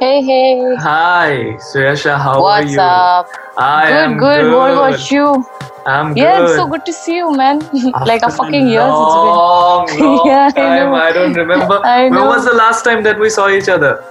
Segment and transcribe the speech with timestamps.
[0.00, 0.74] Hey, hey.
[0.76, 2.18] Hi, Suyasha.
[2.18, 2.78] How What's are you?
[2.78, 3.28] What's up?
[3.56, 4.56] I good, am good, good.
[4.56, 5.46] What about you?
[5.86, 6.20] I'm good.
[6.20, 7.58] Yeah, it's so good to see you, man.
[8.06, 10.04] like a fucking years it's been.
[10.04, 10.94] Long yeah, time.
[10.94, 11.80] I, I don't remember.
[11.84, 12.20] I know.
[12.20, 14.02] When was the last time that we saw each other?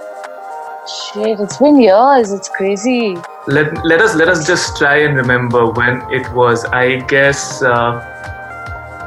[0.86, 2.32] Shit, it's been years.
[2.32, 3.16] It's crazy.
[3.46, 6.64] Let let us let us just try and remember when it was.
[6.66, 7.62] I guess.
[7.62, 8.00] Uh,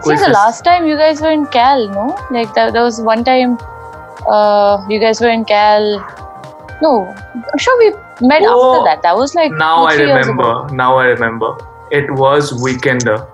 [0.03, 2.05] See, the last time you guys were in Cal, no?
[2.31, 3.57] Like that, that was one time
[4.27, 5.83] uh, you guys were in Cal.
[6.81, 7.91] No, I'm sure we
[8.27, 9.01] met Oh, after that.
[9.03, 10.35] That was like Now two, I three years ago.
[10.37, 10.75] remember.
[10.75, 11.55] Now I remember.
[11.91, 13.25] It was Weekender.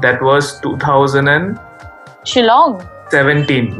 [0.00, 1.58] That was 2017.
[2.24, 2.80] Shillong.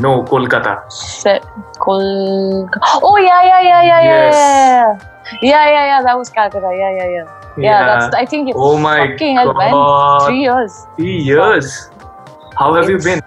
[0.01, 0.91] No, Kolkata.
[0.93, 1.41] Se-
[1.79, 2.69] Kol-
[3.03, 4.35] oh, yeah, yeah, yeah, yeah, yeah, Yes.
[4.35, 4.99] yeah.
[5.43, 6.03] Yeah, yeah, yeah.
[6.03, 6.71] That was Calcutta.
[6.75, 7.25] Yeah, yeah, yeah.
[7.57, 8.15] Yeah, that's.
[8.15, 10.27] I think it's Oh my fucking hell, god.
[10.27, 10.87] Three years.
[10.97, 11.91] Three years.
[12.59, 13.21] How have you been?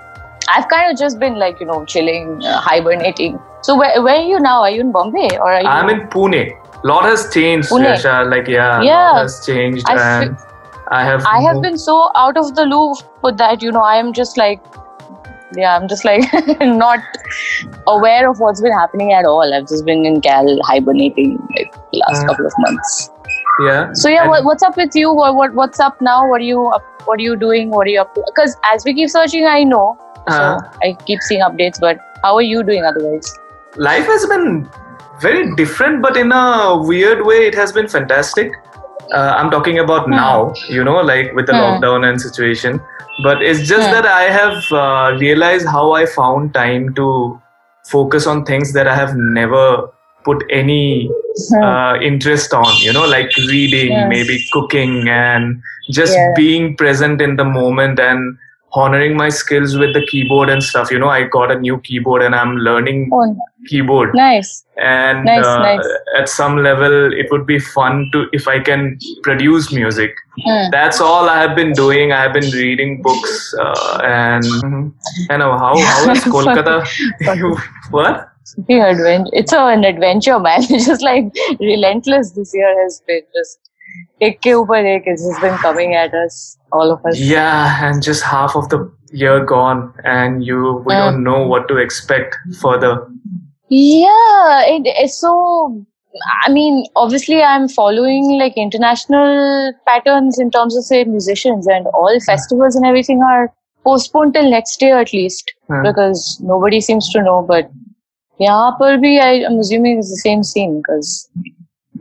[0.50, 3.40] I've kind of just been like you know chilling, uh, hibernating.
[3.62, 4.62] So where, where are you now?
[4.62, 5.68] Are you in Bombay or are you?
[5.68, 6.42] I'm in Pune.
[6.84, 7.84] A Lot has changed, Pune.
[7.86, 8.26] Yasha.
[8.28, 9.12] Like yeah, Yeah.
[9.12, 10.38] lot has changed, I and
[10.90, 11.26] I have.
[11.26, 13.62] I have moved- been so out of the loop with that.
[13.62, 14.62] You know, I am just like,
[15.56, 16.24] yeah, I'm just like
[16.62, 17.00] not
[17.88, 19.54] aware of what's been happening at all.
[19.54, 23.10] I've just been in Cal hibernating like last Uh, couple of months.
[23.62, 23.94] Yeah.
[23.94, 25.14] So yeah, what, what's up with you?
[25.14, 26.28] What, what what's up now?
[26.28, 26.84] What are you up?
[27.06, 27.70] What are you doing?
[27.70, 28.24] What are you up to?
[28.26, 29.98] Because as we keep searching, I know.
[30.30, 31.80] So Uh, I keep seeing updates.
[31.80, 33.34] But how are you doing otherwise?
[33.76, 34.70] life has been
[35.22, 38.52] very different, but in a weird way, it has been fantastic.
[39.14, 40.16] Uh, I'm talking about Hmm.
[40.16, 41.60] now, you know, like with the Hmm.
[41.62, 42.80] lockdown and situation.
[43.24, 43.94] But it's just Hmm.
[43.96, 47.42] that I have uh, realized how I found time to
[47.90, 49.66] focus on things that I have never
[50.24, 51.10] put any
[51.50, 51.64] Hmm.
[51.64, 54.10] uh, interest on, you know, like reading, Yes.
[54.16, 55.62] maybe cooking, and
[56.00, 56.34] just Yeah.
[56.36, 58.38] being present in the moment and
[58.76, 60.92] honoring my skills with the keyboard and stuff.
[60.92, 63.36] You know, I got a new keyboard and I'm learning Oh,
[63.70, 64.66] keyboard nice.
[64.78, 65.88] and Nice, uh, nice.
[66.20, 70.12] at some level it would be fun to if i can produce music
[70.46, 70.70] Hmm.
[70.72, 74.44] that's all i have been doing i have been reading books uh, and
[75.30, 76.76] i know how how is kolkata
[77.92, 78.28] what
[78.68, 79.30] adventure.
[79.34, 80.64] It's an adventure, man.
[80.70, 81.26] It's just like
[81.62, 83.22] relentless this year has been.
[83.34, 83.63] Just
[84.29, 85.05] ek ke upar ek.
[85.07, 86.39] It's just been coming at us,
[86.73, 87.19] all of us.
[87.33, 88.79] yeah and just half of the
[89.21, 89.83] year gone
[90.17, 90.99] and you we Mm.
[91.03, 92.91] don't know what to expect further
[93.71, 95.31] Yeah, it, it's so.
[96.45, 102.17] I mean, obviously, I'm following like international patterns in terms of say musicians, and all
[102.29, 103.53] festivals and everything are
[103.85, 105.83] postponed till next year at least Hmm.
[105.89, 107.37] because nobody seems to know.
[107.53, 107.71] But
[108.47, 111.13] yeah, पर भी I, I'm assuming it's the same scene because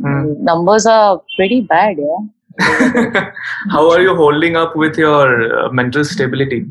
[0.02, 0.44] Hmm.
[0.44, 1.96] numbers are pretty bad.
[1.98, 2.20] Yeah.
[3.70, 5.26] how are you holding up with your
[5.58, 6.66] uh, mental stability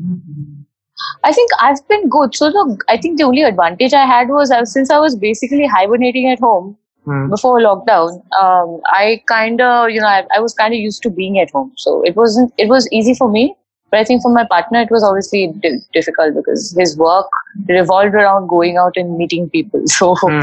[1.24, 2.34] I think I've been good.
[2.34, 5.66] So look, I think the only advantage I had was I, since I was basically
[5.66, 7.30] hibernating at home Hmm.
[7.30, 11.10] before lockdown, um, I kind of, you know, I, I was kind of used to
[11.10, 11.72] being at home.
[11.76, 13.56] So it wasn't, it was easy for me.
[13.92, 17.26] But I think for my partner, it was obviously di- difficult because his work
[17.68, 19.82] revolved around going out and meeting people.
[19.96, 20.40] So Hmm.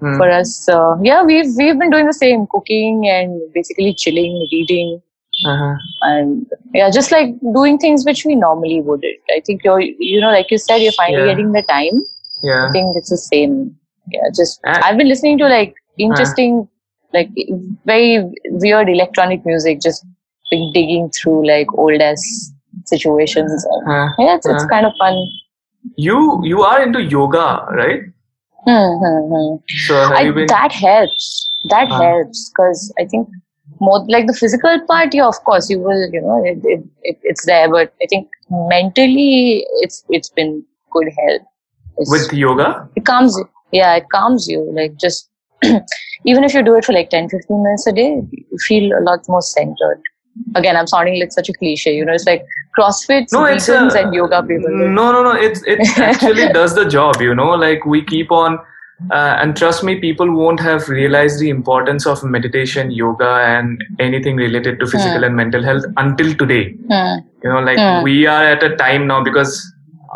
[0.00, 0.16] Hmm.
[0.18, 4.92] for us, uh, yeah, we've we've been doing the same, cooking and basically chilling, reading,
[5.50, 5.74] Uh-huh.
[6.12, 6.46] and
[6.78, 9.34] yeah, just like doing things which we normally wouldn't.
[9.36, 11.34] I think you're, you know, like you said, you're finally Yeah.
[11.34, 12.02] getting the time.
[12.50, 13.52] yeah I think it's the same.
[14.14, 15.74] Yeah, just And- I've been listening to like
[16.06, 16.56] interesting,
[17.18, 17.28] like
[17.90, 18.08] very
[18.64, 19.80] weird electronic music.
[19.90, 20.04] Just
[20.54, 22.24] been digging through like old ass
[22.86, 23.66] situations.
[23.86, 24.68] Uh, yeah, it's, it's Uh.
[24.68, 25.16] kind of fun.
[25.96, 26.18] you
[26.48, 27.44] you are into yoga
[27.78, 28.02] right
[28.66, 29.54] Hmm, hmm, hmm.
[29.86, 31.24] so have I, you been that helps.
[31.70, 32.00] That Uh.
[32.02, 33.28] helps because I think
[33.80, 35.14] more like the physical part.
[35.20, 36.04] Yeah, of course you will.
[36.16, 40.52] You know, it, it, it, it's there, but I think mentally, it's it's been
[40.92, 41.42] good help.
[41.98, 43.48] It's, with yoga it calms you.
[43.72, 44.60] Yeah, it calms you.
[44.80, 45.28] Like just
[46.24, 49.02] even if you do it for like 10, 15 minutes a day, you feel a
[49.10, 50.00] lot more centered.
[50.54, 51.94] Again, I'm sounding like such a cliche.
[51.94, 52.44] You know, it's like
[52.78, 54.70] CrossFit, no it's uh, and yoga people.
[54.98, 55.80] no no no it it
[56.10, 58.58] actually does the job you know like we keep on
[59.10, 64.36] uh, and trust me people won't have realized the importance of meditation yoga and anything
[64.36, 65.24] related to physical Hmm.
[65.24, 66.62] and mental health until today
[66.94, 67.18] Hmm.
[67.44, 68.02] you know like Hmm.
[68.08, 69.54] we are at a time now because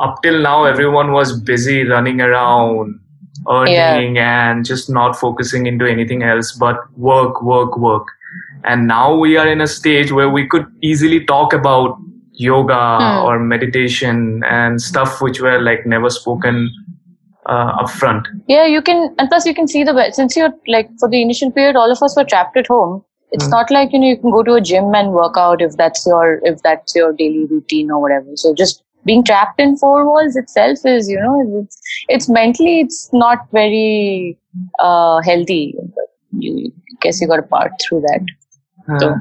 [0.08, 2.98] up till now everyone was busy running around
[3.50, 8.06] earning and just not focusing into anything else but work work work
[8.64, 11.96] and now we are in a stage where we could easily talk about
[12.32, 13.24] yoga Hmm.
[13.24, 16.70] or meditation and stuff which were like never spoken
[17.46, 21.08] uh, upfront Yeah, you can, and plus you can see the since you're like for
[21.08, 23.04] the initial period, all of us were trapped at home.
[23.32, 23.50] It's Mm.
[23.50, 26.06] not like you know you can go to a gym and work out if that's
[26.06, 28.36] your if that's your daily routine or whatever.
[28.36, 33.10] So just being trapped in four walls itself is you know it's, it's mentally it's
[33.12, 34.38] not very
[34.78, 35.74] uh, healthy
[36.38, 36.72] you
[37.06, 38.34] guess you got to part through that.
[38.90, 39.14] Uh, so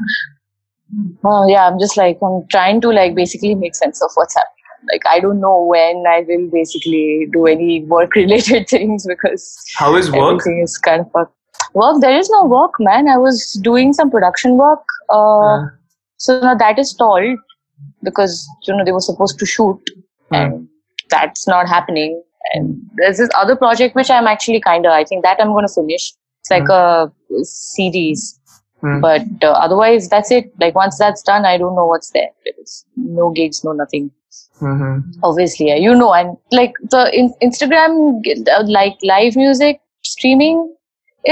[1.29, 4.51] oh yeah i'm just like i'm trying to like basically make sense of what's happening.
[4.91, 9.95] Like i don't know when i will basically do any work related things because how
[9.95, 10.19] is work?
[10.33, 11.33] everything is kind of fucked.
[11.73, 13.07] work there is no work man.
[13.13, 15.65] I was doing some production work uh, Uh,
[16.25, 17.39] so now that is stalled
[18.03, 19.91] because you know they were supposed to shoot
[20.29, 20.35] Hmm.
[20.35, 20.67] and
[21.09, 22.21] that's not happening.
[22.53, 25.67] And there's this other project which i'm actually kind of i think that i'm going
[25.67, 26.03] to finish
[26.45, 27.11] it's like a
[27.43, 28.39] series.
[28.81, 28.99] Hmm.
[29.03, 30.47] but uh, otherwise that's it.
[30.61, 32.29] Like once that's done i don't know what's there.
[32.45, 34.11] There's no gigs no nothing.
[34.61, 35.03] Mhm.
[35.27, 37.95] obviously yeah, you know and like the in- instagram
[38.55, 40.59] uh, like live music streaming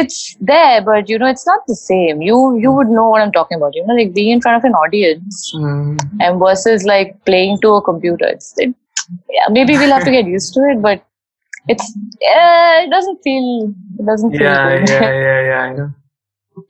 [0.01, 0.19] it's
[0.51, 2.21] there but you know it's not the same.
[2.21, 4.69] You you would know what i'm talking about you know like being in front of
[4.71, 5.97] an audience Hmm.
[6.27, 8.27] and versus like playing to a computer.
[8.37, 8.73] It's it,
[9.39, 11.05] yeah maybe we'll have to get used to it but
[11.67, 15.59] it's uh, it doesn't feel it doesn't feel Yeah, good yeah, yeah, yeah.
[15.59, 15.93] I know.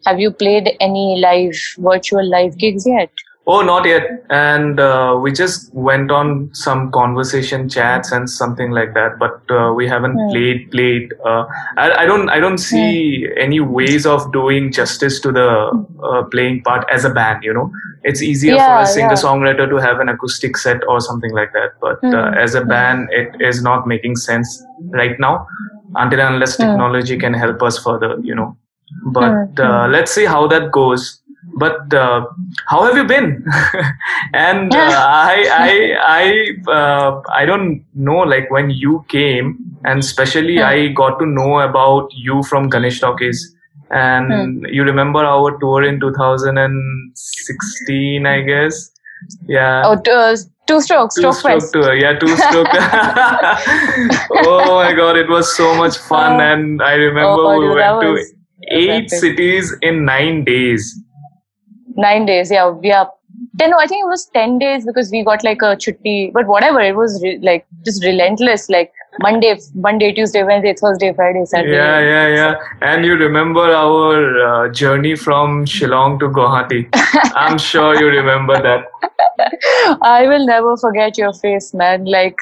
[0.06, 3.12] have you played any live virtual live gigs yet
[3.45, 4.04] Oh, not yet.
[4.30, 9.74] And uh, we just went on some conversation chats and something like that, but uh,
[9.74, 10.30] we haven't Hmm.
[10.30, 10.72] played.
[10.72, 11.13] Played.
[11.25, 11.45] Uh,
[11.78, 12.30] I, I don't.
[12.30, 15.72] I don't see any ways of doing justice to the
[16.04, 17.44] uh, playing part as a band.
[17.44, 17.72] You know,
[18.04, 19.16] it's easier for Yeah, a singer yeah.
[19.16, 21.72] songwriter to have an acoustic set or something like that.
[21.81, 22.38] But uh, Hmm.
[22.38, 24.63] as a band, it is not making sense
[24.94, 25.48] right now,
[25.96, 26.60] until unless Hmm.
[26.60, 28.18] technology can help us further.
[28.22, 28.57] You know.
[29.06, 31.23] But Hmm, uh, let's see how that goes
[31.57, 32.25] but uh,
[32.68, 33.45] how have you been?
[34.34, 34.78] And uh,
[35.34, 36.50] i i i
[36.80, 39.56] uh, i don't know like when you came
[39.86, 40.63] and especially Hmm.
[40.72, 43.44] i got to know about you from ganesh talkies.
[43.92, 48.89] And you remember our tour in 2016 i guess?
[49.48, 49.84] Yeah.
[49.86, 50.36] Oh t- uh,
[50.68, 52.68] two strokes two stroke stroke tour yeah two stroke.
[54.48, 56.44] Oh my god it was so much fun Oh.
[56.50, 58.18] and i remember Oh, we dude, went to
[58.81, 60.98] eight cities in nine days
[61.95, 63.06] nine days yeah yeah
[63.60, 66.48] ten no i think it was 10 days because we got like a chutti but
[66.48, 68.92] whatever it was re- like just relentless like
[69.22, 72.54] monday monday tuesday wednesday thursday friday saturday Yeah, yeah, yeah.
[72.81, 76.90] And you remember our uh, journey from Shillong to Guwahati.
[77.36, 78.88] I'm sure you remember that.
[80.02, 82.06] i will never forget your face man.
[82.06, 82.38] Like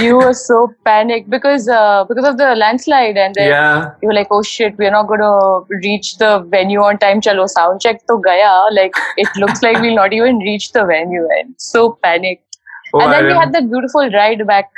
[0.00, 3.90] you were so panicked because uh, because of the landslide and then Yeah.
[4.02, 7.20] you were like oh shit we're not going to reach the venue on time.
[7.20, 11.26] Chalo sound check to gaya like it looks like we'll not even reach the venue.
[11.38, 12.58] And so panicked.
[12.92, 14.70] Oh, and then we had that beautiful ride back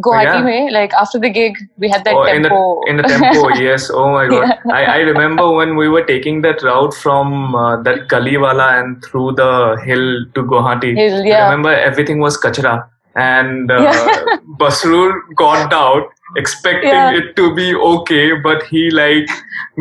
[0.00, 0.42] Guwahati yeah.
[0.42, 2.80] mein, like after the gig, we had that oh, in the tempo.
[2.88, 3.90] in the tempo, yes.
[3.90, 4.48] Oh my god!
[4.64, 4.72] Yeah.
[4.72, 9.32] I, I remember when we were taking that route from uh, that Galiwala and through
[9.32, 10.96] the hill to Guwahati.
[10.96, 11.44] Hill, I yeah.
[11.44, 14.24] remember everything was kachra, and uh, Yeah.
[14.58, 17.12] Basrur got out expecting Yeah.
[17.12, 19.28] it to be okay, but he like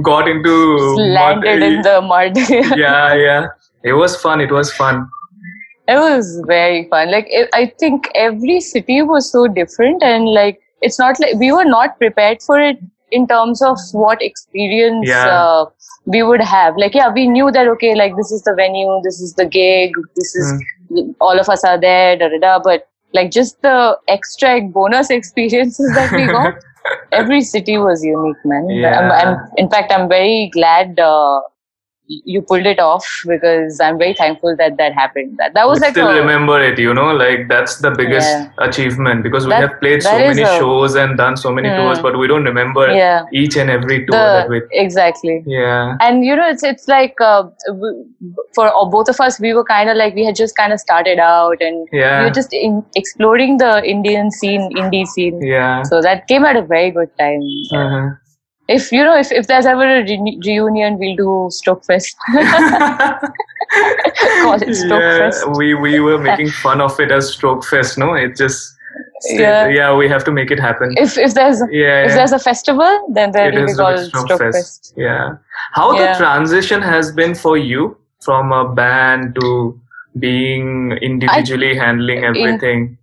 [0.04, 1.46] got into Just mud.
[1.46, 2.38] landed in the mud.
[2.78, 3.48] yeah, yeah.
[3.84, 4.42] It was fun.
[4.42, 5.10] It was fun.
[5.88, 7.12] It was very fun.
[7.12, 11.52] Like it, I think every city was so different, and like it's not like we
[11.52, 12.80] were not prepared for it
[13.12, 15.28] in terms of what experience Yeah.
[15.28, 15.66] uh,
[16.06, 16.78] we would have.
[16.78, 19.92] Like yeah, we knew that okay, like this is the venue, this is the gig,
[20.16, 20.64] this is
[21.20, 22.60] all of us are there, da da da.
[22.60, 26.54] But like just the extra bonus experiences that we got.
[27.12, 28.68] every city was unique, man.
[28.70, 29.00] Yeah.
[29.00, 31.42] I'm, I'm, in fact, I'm very glad uh,
[32.08, 35.38] you pulled it off because I'm very thankful that that happened.
[35.38, 38.28] That that was We like still a, remember it, you know, like that's the biggest
[38.30, 38.50] Yeah.
[38.60, 42.00] achievement because we That- have played so many a- shows and done so many tours,
[42.00, 42.04] Hmm.
[42.04, 44.62] but we don't remember yeah each and every tour that we.
[44.72, 45.42] exactly.
[45.46, 45.96] Yeah.
[46.02, 47.44] And you know, it's it's like uh,
[48.56, 51.20] for both of us, we were kind of like we had just kind of started
[51.20, 52.24] out, and we Yeah.
[52.24, 55.42] were just in, exploring the Indian scene, indie scene.
[55.42, 55.84] Yeah.
[55.84, 57.42] So that came at a very good time.
[57.74, 58.10] Uh-huh.
[58.76, 62.16] If you know, if, if there's ever a re- reunion, we'll do Stroke Fest.
[64.42, 65.46] Call it Stroke yeah, Fest.
[65.58, 68.14] we we were making fun of it as Stroke Fest, no?
[68.14, 68.78] It just
[69.30, 69.68] Yeah.
[69.68, 70.94] yeah, we have to make it happen.
[70.98, 74.26] if if there's yeah, if there's a festival, then there it will be called Stroke
[74.26, 74.58] Stroke Fest.
[74.58, 74.94] Fest.
[74.98, 75.36] Yeah.
[75.74, 79.80] How the transition has been for you from a band to
[80.20, 82.98] being individually handling everything.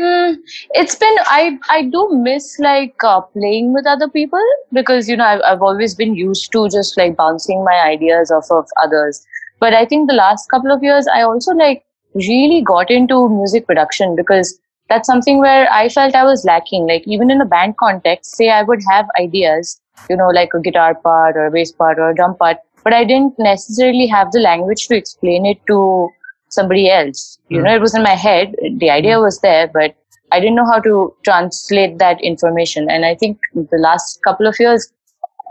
[0.00, 0.36] Mm,
[0.70, 5.24] it's been I I do miss like uh, playing with other people because you know
[5.24, 9.20] I've, I've always been used to just like bouncing my ideas off of others.
[9.58, 13.66] But I think the last couple of years I also like really got into music
[13.66, 16.86] production because that's something where I felt I was lacking.
[16.86, 20.60] Like even in a band context, say I would have ideas, you know, like a
[20.60, 24.32] guitar part or a bass part or a drum part, but I didn't necessarily have
[24.32, 26.10] the language to explain it to
[26.50, 27.38] somebody else.
[27.48, 27.64] You Hmm.
[27.64, 28.54] know, it was in my head.
[28.78, 29.94] The idea was there, but
[30.32, 32.88] I didn't know how to translate that information.
[32.90, 34.92] And I think the last couple of years,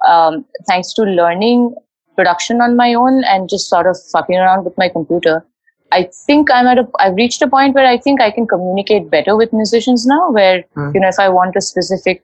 [0.08, 1.76] um, thanks to learning
[2.16, 5.46] production on my own and just sort of fucking around with my computer,
[5.92, 9.10] I think I'm at a, I've reached a point where I think I can communicate
[9.10, 10.30] better with musicians now.
[10.32, 10.92] Where Hmm.
[10.94, 12.24] you know, if I want a specific,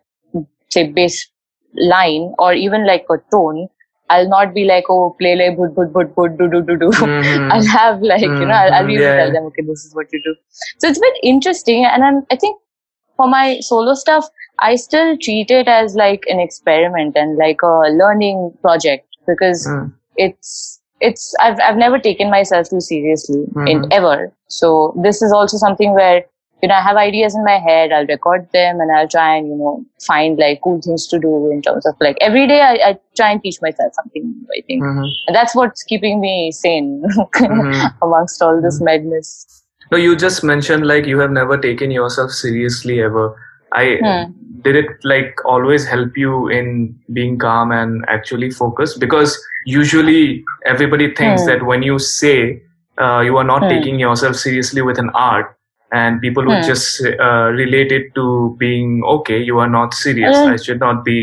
[0.69, 1.27] say, bass
[1.75, 3.67] line or even like a tone,
[4.09, 6.89] I'll not be like, oh, play like bud bud bud bud do do do do.
[7.01, 7.47] Mhm.
[7.51, 9.85] I'll have like you know I'll, I'll be able to Mhm, tell them okay this
[9.85, 10.35] is what you do.
[10.79, 12.59] So it's been interesting, and I'm I think
[13.17, 14.27] for my solo stuff
[14.59, 19.93] I still treat it as like an experiment and like a learning project because Mm.
[20.15, 23.91] it's it's I've I've never taken myself too seriously in Mhm.
[23.91, 24.31] ever.
[24.47, 26.25] So this is also something where
[26.65, 27.93] you know I have ideas in my head.
[27.97, 29.73] I'll record them and I'll try and you know
[30.07, 33.31] find like cool things to do in terms of like every day I, I try
[33.31, 34.23] and teach myself something.
[34.31, 35.05] new, I think Mhm.
[35.27, 36.91] and that's what's keeping me sane
[37.35, 37.91] Mhm.
[38.01, 39.31] amongst all this madness.
[39.91, 43.25] No, you just mentioned like you have never taken yourself seriously ever.
[43.71, 44.23] I Hmm.
[44.67, 51.13] did it like always help you in being calm and actually focused because usually everybody
[51.13, 51.51] thinks Hmm.
[51.51, 52.61] that when you say
[52.97, 53.69] uh, you are not Hmm.
[53.69, 55.54] taking yourself seriously with an art
[55.91, 56.67] and people would Hmm.
[56.71, 60.51] just uh, relate it to being okay you are not serious Hmm.
[60.53, 61.17] i should not be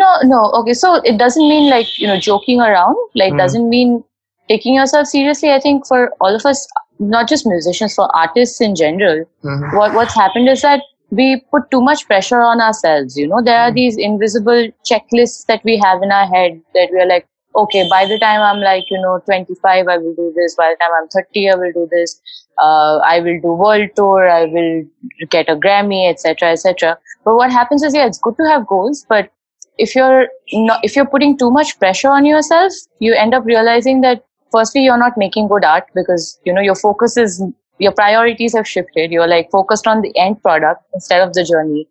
[0.00, 0.38] No, no.
[0.58, 2.96] Okay, so it doesn't mean like you know joking around.
[3.20, 3.38] Like Hmm.
[3.40, 3.90] doesn't mean
[4.52, 5.50] taking yourself seriously.
[5.54, 6.62] I think for all of us,
[7.14, 9.20] not just musicians, for artists in general,
[9.50, 9.74] Mhm.
[9.78, 10.86] what what's happened is that
[11.20, 13.16] we put too much pressure on ourselves.
[13.22, 13.78] You know, there are Hmm.
[13.80, 17.28] these invisible checklists that we have in our head that we're like,
[17.64, 20.56] okay, by the time I'm like you know 25, I will do this.
[20.64, 22.20] By the time I'm 30, I will do this.
[22.58, 24.28] Uh, I will do world tour.
[24.28, 24.84] I will
[25.30, 26.98] get a Grammy, etc., etc.
[27.24, 29.30] But what happens is, yeah, it's good to have goals, but
[29.78, 34.00] if you're not, if you're putting too much pressure on yourself, you end up realizing
[34.00, 37.42] that firstly you're not making good art because you know your focus is
[37.78, 39.10] your priorities have shifted.
[39.10, 41.88] You're like focused on the end product instead of the journey.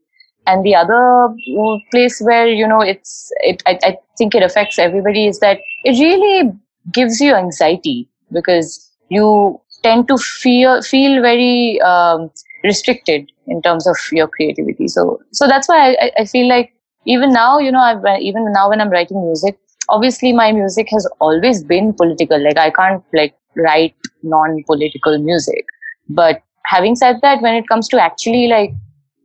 [0.47, 4.79] And the other mm, place where you know it's it I, I think it affects
[4.79, 6.51] everybody is that it really
[6.91, 12.29] gives you anxiety because you tend to feel feel very um,
[12.63, 14.87] restricted in terms of your creativity.
[14.87, 16.71] So so that's why I, I- feel like
[17.15, 19.57] even now, you know, I've even now when I'm writing music,
[19.89, 22.43] obviously my music has always been political.
[22.43, 25.65] Like I can't like write non-political music.
[26.09, 28.71] But having said that, when it comes to actually like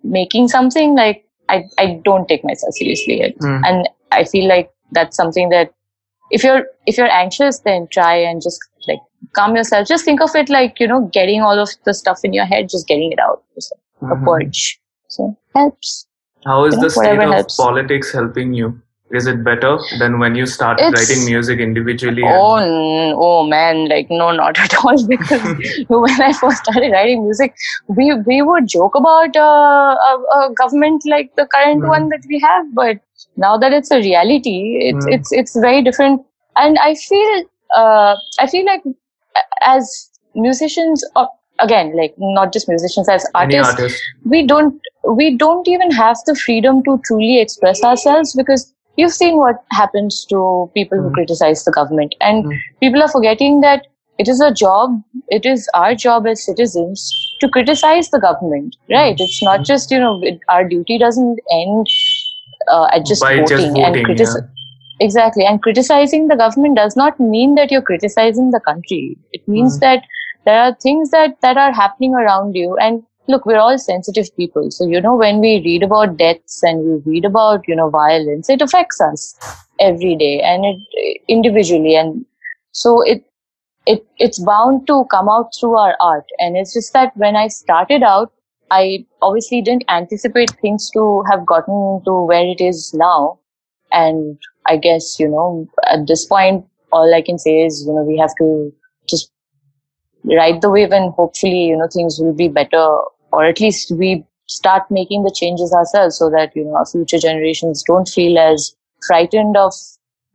[0.05, 3.39] making something, like I, I don't take myself seriously yet.
[3.39, 3.63] Mm.
[3.67, 5.73] And I feel like that's something that
[6.31, 9.01] if you're if you're anxious, then try and just like
[9.35, 9.87] calm yourself.
[9.89, 12.69] Just think of it like, you know, getting all of the stuff in your head,
[12.69, 13.43] just getting it out.
[13.55, 13.73] Just
[14.03, 14.25] a Mhm.
[14.25, 14.81] purge.
[15.09, 16.07] So helps.
[16.47, 17.57] how is you know, the state of helps.
[17.57, 18.69] politics helping you
[19.19, 23.81] is it better than when you started It's- writing music individually Oh, n- oh man,
[23.93, 25.01] like no, not at all.
[25.13, 25.43] Because
[26.05, 27.53] when I first started writing music,
[27.89, 31.89] we we would joke about uh, a, a government like the current Mhm.
[31.97, 33.03] one that we have, but
[33.47, 34.57] now that it's a reality,
[34.93, 35.15] it's Mhm.
[35.19, 36.25] it's it's very different.
[36.65, 37.37] And I feel
[37.83, 38.83] uh, I feel like
[39.65, 41.29] as musicians, or
[41.61, 44.75] again, like not just musicians, as artists, artist we don't
[45.07, 50.25] we don't even have the freedom to truly express ourselves because you've seen what happens
[50.31, 51.15] to people who Mm.
[51.15, 52.59] criticize the government and Mm.
[52.81, 53.87] people are forgetting that
[54.19, 54.97] it is a job
[55.29, 57.05] it is our job as citizens
[57.41, 59.25] to criticize the government right Mm.
[59.27, 61.87] it's not just you know it, our duty doesn't end
[62.69, 64.47] uh, at just voting, just and voting critici-
[65.01, 65.45] exactly.
[65.45, 69.19] And criticizing the government does not mean that you're criticizing the country.
[69.33, 69.81] It means Mm.
[69.81, 70.05] that
[70.45, 72.77] there are things that that are happening around you.
[72.77, 74.71] And look we're all sensitive people.
[74.71, 78.49] So you know when we read about deaths and we read about you know violence
[78.51, 79.27] it affects us
[79.81, 81.97] every day and it individually.
[81.97, 82.25] And
[82.73, 83.25] so it
[83.87, 86.27] it it's bound to come out through our art.
[86.39, 88.33] And it's just that when i started out
[88.71, 93.39] i obviously didn't anticipate things to have gotten to where it is now.
[93.93, 94.39] And
[94.73, 98.19] i guess you know at this point all i can say is you know we
[98.23, 98.49] have to
[99.09, 99.31] just
[100.25, 102.85] ride the wave and hopefully you know things will be better
[103.33, 107.19] or at least we start making the changes ourselves so that you know our future
[107.19, 108.75] generations don't feel as
[109.07, 109.73] frightened of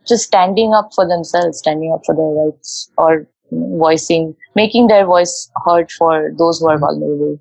[0.07, 5.49] just standing up for themselves standing up for their rights or voicing making their voice
[5.65, 6.85] heard for those who are mm-hmm.
[6.85, 7.39] vulnerable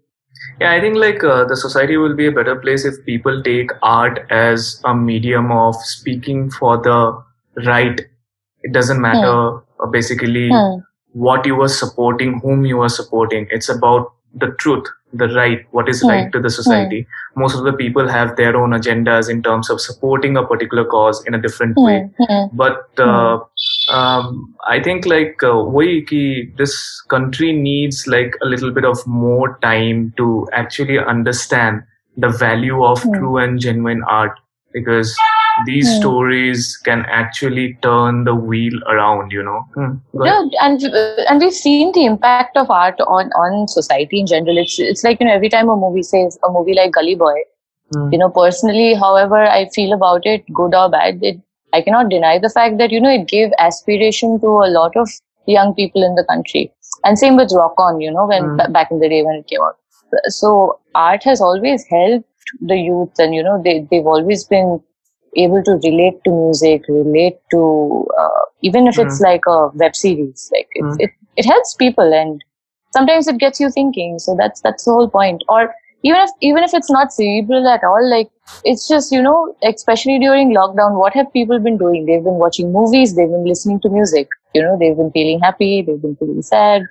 [0.61, 3.71] Yeah, I think like uh, the society will be a better place if people take
[3.83, 7.23] art as a medium of speaking for the
[7.67, 8.01] right.
[8.63, 10.81] It doesn't matter uh, basically Hmm.
[11.13, 13.47] what you are supporting, whom you are supporting.
[13.51, 16.09] It's about the truth, the right, what is Hmm.
[16.09, 17.07] right to the society.
[17.37, 21.23] Most of the people have their own agendas in terms of supporting a particular cause
[21.27, 22.07] in a different way.
[22.19, 23.39] Hmm, hmm, But uh,
[23.91, 25.64] um, I think like uh,
[26.57, 31.83] this country needs like a little bit of more time to actually understand
[32.17, 33.14] the value of mm.
[33.14, 34.38] true and genuine art
[34.73, 35.17] because
[35.67, 36.00] these mm.
[36.00, 40.00] stories can actually turn the wheel around you know mm.
[40.25, 40.83] yeah and
[41.29, 45.21] and we've seen the impact of art on on society in general it's it's like
[45.21, 47.37] you know every time a movie says a movie like gully boy
[47.95, 48.12] mm.
[48.12, 51.41] you know personally however i feel about it good or bad it
[51.75, 55.09] I cannot deny the fact that, you know, it gave aspiration to a lot of
[55.47, 56.73] young people in the country.
[57.04, 58.73] And same with Rock On, you know, when mm.
[58.73, 59.76] back in the day when it came out.
[60.28, 62.28] So art has always helped
[62.61, 64.81] the youth and, you know, they, they've always been
[65.37, 69.04] able to relate to music, relate to, uh, even if mm.
[69.04, 70.97] it's like a web series, like it, mm.
[71.00, 72.45] it, it helps people and
[72.93, 74.21] sometimes it gets you thinking.
[74.21, 75.43] So that's, that's the whole point.
[75.49, 78.30] Or even if even if it's not cerebral at all like
[78.64, 82.06] it's just you know especially during lockdown what have people been doing?
[82.06, 85.82] They've been watching movies they've been listening to music you know they've been feeling happy
[85.82, 86.82] they've been feeling sad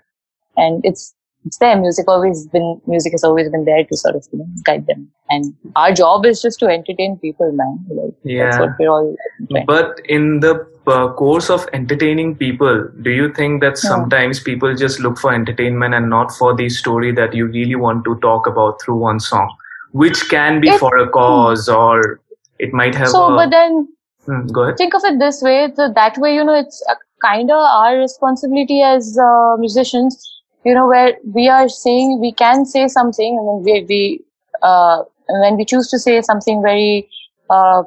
[0.57, 1.13] and it's
[1.45, 1.79] it's there.
[1.79, 5.09] Music always been music has always been there to sort of you know, guide them.
[5.29, 7.85] And our job is just to entertain people, man.
[7.89, 8.45] Like, yeah.
[8.45, 9.15] That's what we're all.
[9.49, 9.65] Doing.
[9.65, 14.45] But in the uh, course of entertaining people, do you think that sometimes yeah.
[14.45, 18.15] people just look for entertainment and not for the story that you really want to
[18.19, 19.53] talk about through one song,
[19.91, 22.21] which can be it, for a cause or
[22.59, 23.09] it might have.
[23.09, 23.87] So, a, but then.
[24.25, 24.77] Hmm, go ahead.
[24.77, 26.81] Think of it this way: so that way, you know, it's
[27.21, 30.32] kind of our responsibility as uh, musicians
[30.65, 34.25] you know where we are saying we can say something and then we, we
[34.61, 37.09] uh, when we choose to say something very
[37.49, 37.83] uh,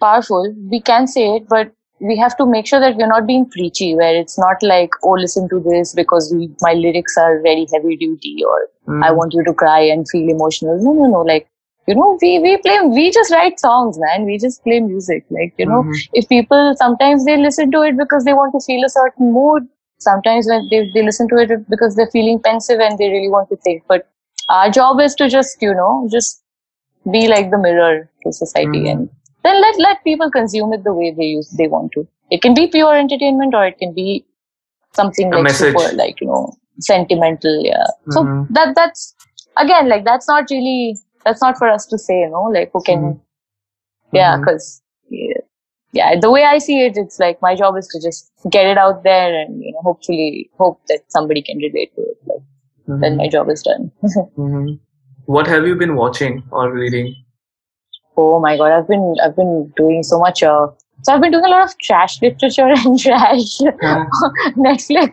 [0.00, 3.48] powerful we can say it but we have to make sure that we're not being
[3.48, 7.66] preachy where it's not like oh listen to this because we, my lyrics are very
[7.72, 9.04] heavy duty or mm.
[9.04, 11.48] i want you to cry and feel emotional no no no like
[11.86, 15.54] you know we we play we just write songs man we just play music like
[15.58, 16.14] you know mm-hmm.
[16.14, 19.68] if people sometimes they listen to it because they want to feel a certain mood
[20.04, 23.48] sometimes when they, they listen to it because they're feeling pensive and they really want
[23.48, 24.08] to think but
[24.48, 26.42] our job is to just you know just
[27.10, 28.90] be like the mirror to society mm.
[28.92, 29.08] and
[29.42, 32.54] then let let people consume it the way they use they want to it can
[32.54, 34.24] be pure entertainment or it can be
[34.92, 35.74] something A like message.
[35.74, 38.12] super like you know sentimental yeah mm-hmm.
[38.12, 39.14] so that that's
[39.56, 42.82] again like that's not really that's not for us to say you know like who
[42.82, 44.16] can mm-hmm.
[44.16, 44.83] yeah because yeah,
[45.94, 48.76] yeah, the way I see it, it's like my job is to just get it
[48.76, 52.18] out there and you know, hopefully hope that somebody can relate to it.
[52.26, 52.38] Like,
[52.88, 53.00] mm-hmm.
[53.00, 53.92] Then my job is done.
[54.04, 54.74] mm-hmm.
[55.26, 57.14] What have you been watching or reading?
[58.16, 60.42] Oh my god, I've been I've been doing so much.
[60.42, 60.66] Uh,
[61.02, 64.04] so I've been doing a lot of trash literature and trash yeah.
[64.56, 65.12] Netflix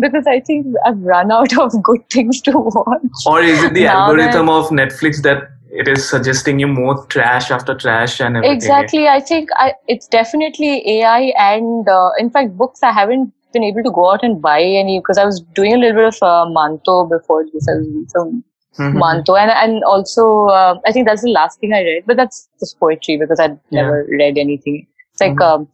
[0.00, 3.26] because I think I've run out of good things to watch.
[3.26, 7.04] Or is it the now algorithm that, of Netflix that it is suggesting you more
[7.06, 8.56] trash after trash and everything.
[8.56, 9.08] Exactly.
[9.08, 13.82] I think I, it's definitely AI and uh, in fact books I haven't been able
[13.82, 16.48] to go out and buy any because I was doing a little bit of uh,
[16.48, 17.66] Manto before this.
[17.68, 18.44] I was doing some
[18.78, 18.98] mm-hmm.
[18.98, 22.48] Manto and and also uh, I think that's the last thing I read, but that's
[22.60, 23.82] just poetry because I'd yeah.
[23.82, 24.86] never read anything.
[25.12, 25.62] It's like mm-hmm.
[25.62, 25.68] um,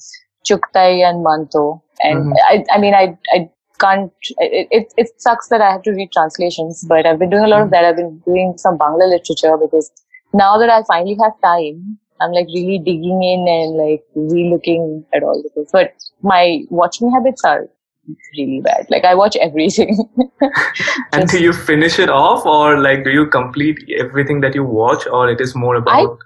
[0.46, 2.32] Chughtai and Manto, and mm-hmm.
[2.48, 6.10] I I mean I I can't it, it, it sucks that i have to read
[6.12, 7.72] translations but i've been doing a lot of hmm.
[7.72, 7.84] that.
[7.84, 9.90] I've been doing some bangla literature because
[10.32, 15.22] now that i finally have time i'm like really digging in and like re-looking at
[15.22, 17.68] all of this but my watching habits are
[18.36, 18.86] really bad.
[18.90, 19.96] Like i watch everything.
[21.12, 25.06] And do you finish it off or like do you complete everything that you watch
[25.06, 26.18] or it is more about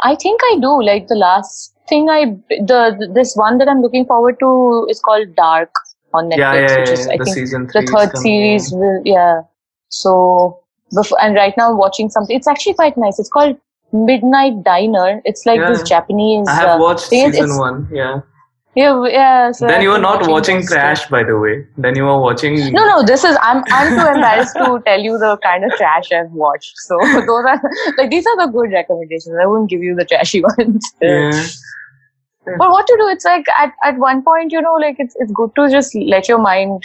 [0.00, 0.82] i, I think i do.
[0.82, 5.34] Like the last thing i the this one that i'm looking forward to is called
[5.36, 5.70] dark
[6.14, 8.72] on Netflix, yeah, yeah, which is I the think the third series.
[8.72, 9.42] Will, yeah.
[9.88, 10.60] So
[10.94, 12.36] before, and right now watching something.
[12.36, 13.18] It's actually quite nice.
[13.18, 13.58] It's called
[13.92, 15.22] Midnight Diner.
[15.24, 16.48] It's like this Japanese.
[16.48, 17.88] I have uh, watched season one.
[17.92, 18.20] Yeah.
[18.74, 19.52] Yeah, yeah.
[19.52, 21.66] So then you are not watching trash, by the way.
[21.76, 22.72] Then you are watching.
[22.72, 23.02] No, no.
[23.02, 26.72] This is I'm I'm too embarrassed to tell you the kind of trash I've watched.
[26.76, 27.60] So those are
[27.98, 29.36] like these are the good recommendations.
[29.42, 30.90] I wouldn't give you the trashy ones.
[31.02, 31.32] Yeah
[32.44, 33.08] but what to do?
[33.08, 36.28] It's like at, at one point you know like it's, it's good to just let
[36.28, 36.82] your mind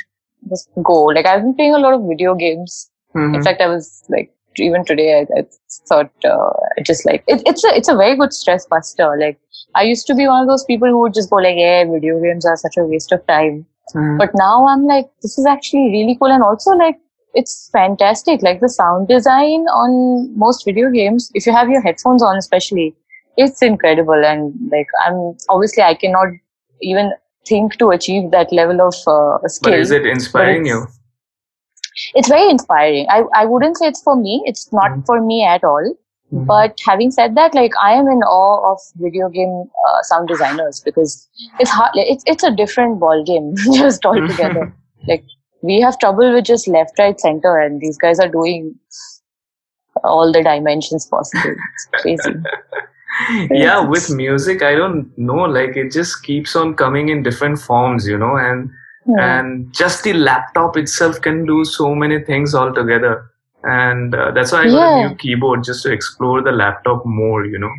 [0.49, 1.03] just go.
[1.05, 2.89] Like i've been playing a lot of video games.
[3.15, 3.35] Mm-hmm.
[3.35, 5.43] in fact i was like even today i, I
[5.87, 6.49] thought uh,
[6.83, 9.15] just like it, it's a it's a very good stress buster.
[9.17, 9.39] Like
[9.75, 12.21] i used to be one of those people who would just go like yeah video
[12.21, 13.65] games are such a waste of time.
[13.95, 14.17] Mm-hmm.
[14.17, 16.27] but now i'm like this is actually really cool.
[16.31, 16.97] And also like
[17.33, 18.41] it's fantastic.
[18.41, 22.95] Like the sound design on most video games if you have your headphones on especially
[23.37, 26.27] it's incredible and like i'm obviously i cannot
[26.81, 27.11] even
[27.47, 30.85] think to achieve that level of uh, skill but is it inspiring you
[32.13, 35.05] it's very inspiring i i wouldn't say it's for me it's not mm.
[35.05, 35.95] for me at all
[36.33, 36.43] Mm-hmm.
[36.43, 40.81] But having said that, like I am in awe of video game uh, sound designers
[40.83, 41.91] because it's hard.
[41.95, 44.73] It's it's a different ball game just altogether.
[45.07, 45.23] like
[45.61, 48.75] we have trouble with just left, right, center, and these guys are doing
[50.03, 51.55] all the dimensions possible.
[51.73, 52.33] It's crazy.
[53.51, 55.43] yeah, with music, I don't know.
[55.45, 58.69] Like it just keeps on coming in different forms, you know, and
[59.05, 59.39] yeah.
[59.39, 63.31] and just the laptop itself can do so many things altogether
[63.63, 65.05] and uh, that's why I got yeah.
[65.05, 67.45] a new keyboard just to explore the laptop more.
[67.45, 67.71] You know.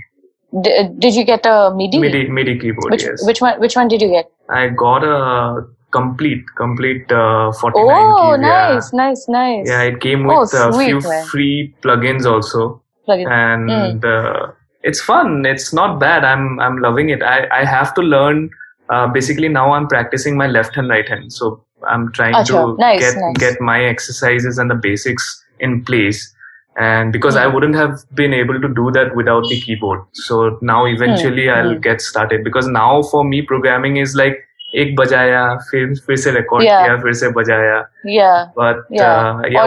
[0.62, 1.98] D- did you get a MIDI?
[1.98, 2.90] MIDI MIDI keyboard.
[2.90, 3.26] Which, yes.
[3.26, 3.60] Which one?
[3.60, 4.30] Which one did you get?
[4.48, 8.96] I got a complete complete uh, 49 oh key, nice yeah.
[8.98, 11.26] nice nice yeah it came with oh, a few man.
[11.28, 13.26] free plugins also Plugin.
[13.26, 14.04] and mm.
[14.04, 14.52] uh,
[14.83, 18.49] it's fun it's not bad i'm i'm loving it i i have to learn
[18.89, 22.47] uh, basically now i'm practicing my left hand right hand so i'm trying Achha.
[22.47, 23.37] to nice, get nice.
[23.37, 26.33] get my exercises and the basics in place
[26.77, 27.41] and because mm.
[27.41, 27.53] i hmm.
[27.53, 31.55] wouldn't have been able to do that without the keyboard so now eventually mm.
[31.55, 31.81] i'll mm.
[31.81, 34.43] get started because now for me programming is like
[34.81, 35.41] एक बजाया
[35.71, 36.83] फिर फिर से record yeah.
[36.83, 39.65] किया फिर से बजाया yeah but yeah, uh, yeah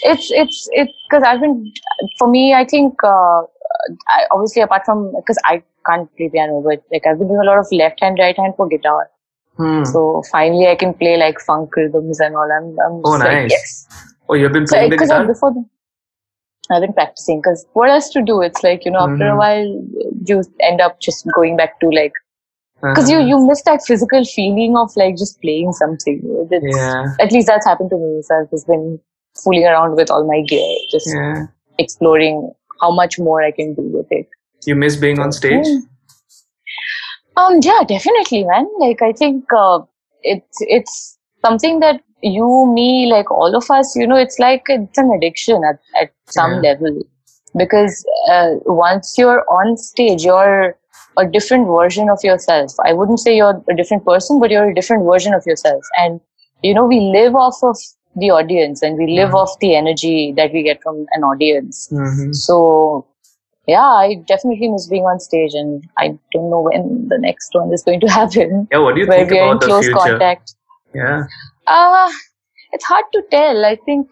[0.02, 1.72] it's it's it because I've been
[2.18, 3.42] for me I think uh,
[4.08, 7.44] I, obviously apart from because I can't play piano but like I've been doing a
[7.44, 9.10] lot of left hand right hand for guitar
[9.56, 9.84] hmm.
[9.84, 13.50] so finally I can play like funk rhythms and all I'm, I'm oh nice like,
[13.50, 15.64] yes oh you've been playing so, the guitar before the,
[16.70, 19.34] I've been practicing because what else to do it's like you know after mm-hmm.
[19.34, 19.84] a while
[20.26, 22.12] you end up just going back to like
[22.82, 23.20] because uh-huh.
[23.20, 27.04] you you miss that physical feeling of like just playing something it's, yeah.
[27.20, 28.98] at least that's happened to me so I've just been
[29.42, 31.46] fooling around with all my gear, just yeah.
[31.78, 34.28] exploring how much more I can do with it.
[34.64, 35.66] You miss being on stage?
[35.66, 35.80] Mm.
[37.36, 38.66] Um, yeah, definitely, man.
[38.78, 39.80] Like, I think uh,
[40.22, 44.98] it's it's something that you, me, like all of us, you know, it's like it's
[44.98, 46.72] an addiction at, at some yeah.
[46.72, 47.02] level.
[47.56, 50.76] Because uh, once you're on stage, you're
[51.16, 52.72] a different version of yourself.
[52.84, 55.82] I wouldn't say you're a different person, but you're a different version of yourself.
[55.98, 56.20] And,
[56.62, 57.78] you know, we live off of
[58.16, 59.36] the audience and we live mm-hmm.
[59.36, 61.88] off the energy that we get from an audience.
[61.90, 62.32] Mm-hmm.
[62.32, 63.06] So,
[63.66, 67.72] yeah, I definitely miss being on stage, and I don't know when the next one
[67.72, 68.68] is going to happen.
[68.70, 69.98] Yeah, what do you think about in close the future?
[69.98, 70.54] contact.
[70.94, 71.24] Yeah.
[71.66, 72.10] Uh,
[72.72, 73.64] it's hard to tell.
[73.64, 74.08] I think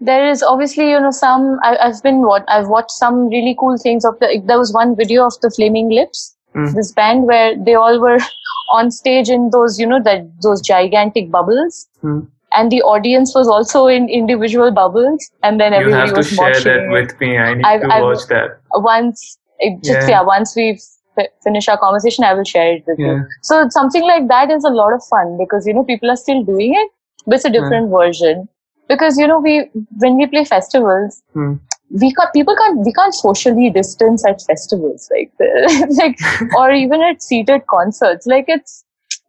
[0.00, 1.58] there is obviously, you know, some.
[1.62, 4.42] I, have been what I've watched some really cool things of the.
[4.44, 6.74] There was one video of the Flaming Lips, mm.
[6.74, 8.18] this band where they all were
[8.72, 11.86] on stage in those, you know, that those gigantic bubbles.
[12.02, 16.38] Mm and the audience was also in individual bubbles and then everybody was watching.
[16.38, 19.38] you have to share that with me i need I've, to I've, watch that once
[19.84, 20.78] just yeah, yeah once we
[21.18, 23.06] f- finish our conversation i will share it with yeah.
[23.06, 26.20] you so something like that is a lot of fun because you know people are
[26.24, 26.90] still doing it
[27.26, 27.98] but it's a different yeah.
[27.98, 28.48] version
[28.88, 31.54] because you know we when we play festivals hmm.
[31.90, 35.32] we can't people can't we can't socially distance at festivals like
[36.00, 36.18] like
[36.56, 38.84] or even at seated concerts like it's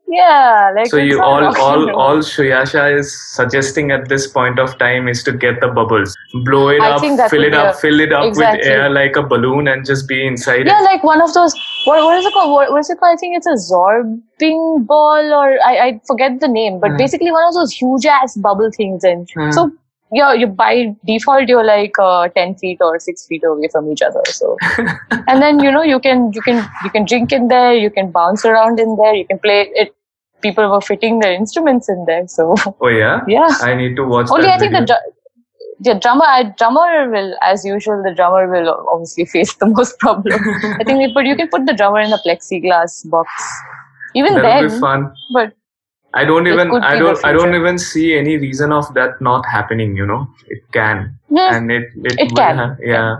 [0.07, 5.07] yeah like so you all all all shuyasha is suggesting at this point of time
[5.09, 6.15] is to get the bubbles
[6.45, 8.59] blow it I up fill it up fill it up exactly.
[8.59, 10.67] with air like a balloon and just be inside it.
[10.67, 10.83] yeah it.
[10.83, 13.19] like one of those what, what is it called what, what is it called i
[13.19, 16.97] think it's a zorbing ball or i, I forget the name but mm.
[16.97, 19.53] basically one of those huge ass bubble things and mm.
[19.53, 19.71] so
[20.13, 24.01] yeah, you by default you're like uh, ten feet or six feet away from each
[24.01, 24.21] other.
[24.27, 24.55] So,
[25.27, 28.11] and then you know you can you can you can drink in there, you can
[28.11, 29.96] bounce around in there, you can play it
[30.41, 32.27] people were fitting their instruments in there.
[32.27, 33.47] So oh yeah, yeah.
[33.61, 34.27] I need to watch.
[34.29, 34.95] Only I think video.
[35.79, 40.39] the drummer I, drummer will, as usual, the drummer will obviously face the most problem.
[40.79, 43.29] I think, but you can put the drummer in a plexiglass box.
[44.15, 45.13] Even That'll then, be fun.
[45.33, 45.53] But
[46.13, 49.95] I don't even I don't I don't even see any reason of that not happening.
[49.95, 52.57] You know, it can yes, and it it, it can.
[52.57, 53.15] Ha- yeah.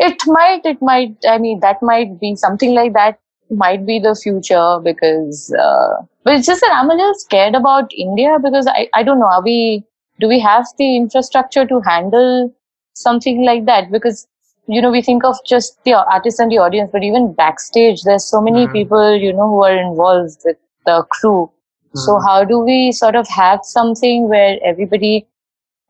[0.00, 3.20] It might, it might, I mean, that might be something like that
[3.56, 7.90] might be the future because, uh, but it's just that I'm a little scared about
[7.96, 9.84] India because I, I don't know, are we,
[10.20, 12.54] do we have the infrastructure to handle
[12.94, 13.90] something like that?
[13.90, 14.26] Because,
[14.66, 18.24] you know, we think of just the artist and the audience, but even backstage, there's
[18.24, 18.72] so many mm.
[18.72, 21.50] people, you know, who are involved with the crew.
[21.94, 22.00] Mm.
[22.00, 25.26] So how do we sort of have something where everybody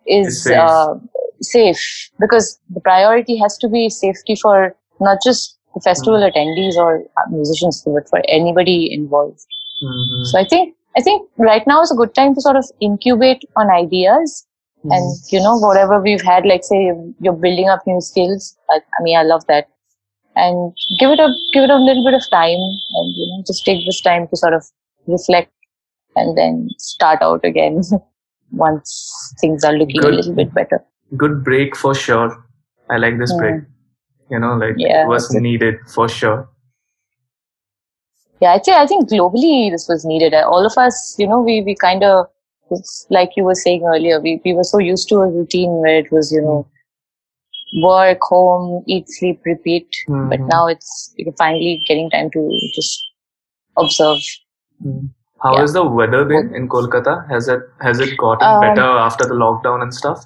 [0.07, 0.59] is safe.
[0.59, 0.95] Uh,
[1.41, 2.11] safe?
[2.19, 6.37] Because the priority has to be safety for not just the festival mm-hmm.
[6.37, 9.45] attendees or musicians, but for anybody involved.
[9.83, 10.25] Mm-hmm.
[10.25, 13.45] So I think I think right now is a good time to sort of incubate
[13.57, 14.47] on ideas
[14.91, 19.03] and you know whatever we've had like say you're building up new skills I, I,
[19.03, 19.69] mean i love that
[20.37, 22.59] and give it a give it a little bit of time
[22.99, 24.65] and you know just take this time to sort of
[25.07, 25.53] reflect
[26.17, 27.81] and then start out again
[28.51, 30.85] once things are looking good, a little bit better
[31.17, 32.45] good break for sure
[32.91, 33.39] i like this mm.
[33.39, 33.63] break
[34.35, 36.39] you know like yeah, it was needed for sure
[38.43, 41.61] yeah i think i think globally this was needed all of us you know we
[41.71, 42.27] we kind of
[42.71, 45.99] it's like you were saying earlier, we, we were so used to a routine where
[45.99, 46.67] it was, you know,
[47.83, 49.89] work, home, eat, sleep, repeat.
[50.09, 50.31] Mm-hmm.
[50.31, 53.03] But now it's you're finally getting time to just
[53.77, 54.19] observe.
[54.85, 55.11] Mm.
[55.43, 55.61] How yeah.
[55.61, 57.29] has the weather been in Kolkata?
[57.31, 60.25] Has it has it gotten um, better after the lockdown and stuff?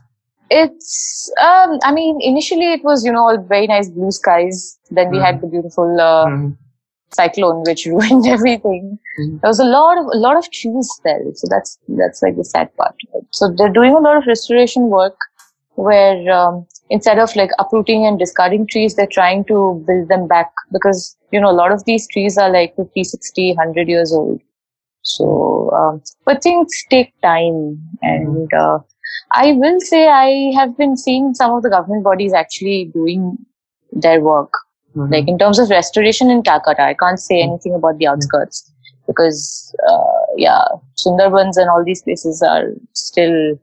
[0.51, 4.79] It's um, I mean initially it was you know all very nice blue skies.
[4.91, 5.25] Then we mm.
[5.25, 6.57] had the beautiful uh, mm
[7.11, 8.99] cyclone which ruined everything.
[9.21, 9.41] Mm.
[9.41, 12.45] There was a lot of a lot of trees fell, so that's that's like the
[12.45, 12.95] sad part.
[13.31, 15.17] So they're doing a lot of restoration work
[15.75, 20.53] where um, instead of like uprooting and discarding trees, they're trying to build them back
[20.73, 24.41] because you know a lot of these trees are like 50, 60, 100 years old.
[25.03, 28.81] So, um, but things take time, and uh,
[29.33, 33.37] I will say I have been seeing some of the government bodies actually doing
[33.93, 34.53] their work
[34.99, 35.13] Mm-hmm.
[35.13, 37.53] Like in terms of restoration in Calcutta, I can't say mm-hmm.
[37.53, 38.15] anything about the mm-hmm.
[38.15, 38.71] outskirts
[39.07, 40.65] because uh, yeah,
[40.97, 43.59] Sundarbans and all these places are still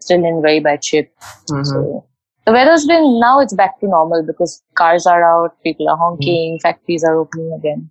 [0.00, 1.10] still in very bad shape.
[1.50, 1.64] Mm-hmm.
[1.64, 2.06] So
[2.46, 6.54] the weather's been now it's back to normal because cars are out, people are honking,
[6.54, 6.68] mm-hmm.
[6.68, 7.90] factories are opening again.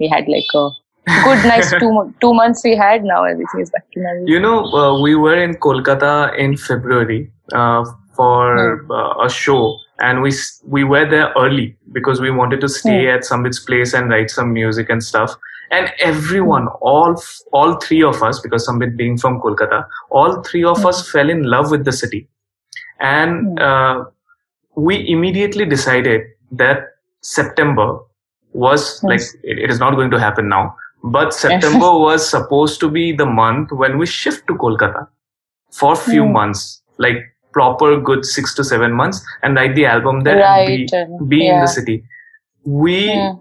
[0.00, 0.70] We had like a
[1.06, 4.28] good nice two two months we had now everything is back to normal.
[4.28, 7.84] You know, uh, we were in Kolkata in February uh,
[8.16, 8.90] for mm.
[8.90, 10.32] uh, a show and we
[10.64, 13.14] we were there early because we wanted to stay mm.
[13.14, 15.34] at Sambit's place and write some music and stuff.
[15.70, 16.78] And everyone, mm.
[16.80, 21.30] all all three of us, because Sambit being from Kolkata, all three of us fell
[21.30, 22.28] in love with the city,
[23.00, 23.58] and hmm.
[23.58, 24.04] uh,
[24.76, 26.78] we immediately decided that
[27.20, 27.98] September
[28.52, 32.90] was like it, it is not going to happen now, but September was supposed to
[32.90, 35.06] be the month when we shift to Kolkata
[35.70, 36.32] for few hmm.
[36.32, 37.18] months, like
[37.52, 40.90] proper good six to seven months and write the album there right.
[40.92, 41.54] and be, be yeah.
[41.54, 42.04] in the city.
[42.64, 43.34] We yeah.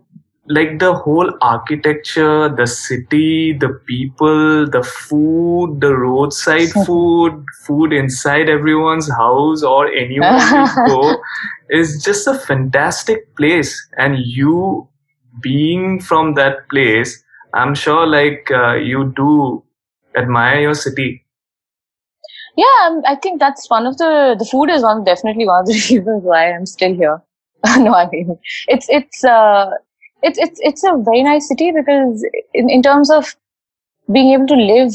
[0.48, 8.50] like the whole architecture, the city, the people, the food, the roadside food, food inside
[8.50, 11.16] everyone's house or anywhere you go
[11.70, 13.74] is just a fantastic place.
[13.98, 14.90] And you
[15.42, 19.64] being from that place, I'm sure like uh, you do
[20.16, 21.24] admire your city
[22.56, 25.68] yeah, um, I think that's one of the the food is one definitely one of
[25.68, 27.22] the reasons why I'm still here.
[27.78, 28.38] no, I mean
[28.68, 29.72] it's it's uh
[30.22, 33.36] it's it's it's a very nice city because in, in terms of
[34.12, 34.94] being able to live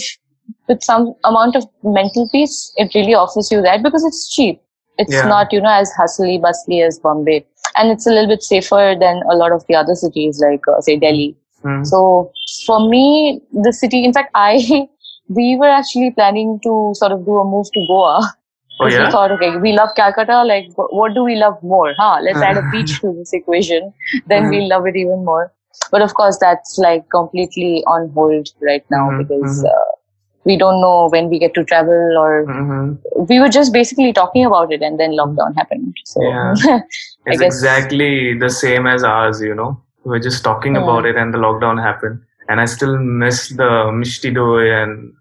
[0.68, 4.62] with some amount of mental peace, it really offers you that because it's cheap.
[4.98, 5.26] It's yeah.
[5.26, 7.44] not you know as hustly bustly as Bombay,
[7.76, 10.80] and it's a little bit safer than a lot of the other cities like uh,
[10.80, 11.36] say Delhi.
[11.64, 11.86] Mm.
[11.86, 12.32] So
[12.66, 14.88] for me, the city, in fact, I
[15.28, 18.32] we were actually planning to sort of do a move to Goa.
[18.80, 19.06] Oh, yeah?
[19.06, 20.44] We thought, okay, we love Calcutta.
[20.44, 21.94] Like, what do we love more?
[21.98, 22.18] Huh?
[22.22, 23.92] Let's add a beach to this equation.
[24.26, 24.50] Then mm-hmm.
[24.50, 25.52] we'll love it even more.
[25.90, 29.22] But of course, that's like completely on hold right now mm-hmm.
[29.22, 29.66] because mm-hmm.
[29.66, 29.98] uh,
[30.44, 33.24] we don't know when we get to travel or mm-hmm.
[33.28, 35.94] we were just basically talking about it and then lockdown happened.
[36.04, 36.80] So yeah.
[37.26, 39.80] it's exactly the same as ours, you know.
[40.08, 40.82] We were just talking yeah.
[40.82, 42.20] about it and the lockdown happened.
[42.48, 45.12] And I still miss the mishti doi and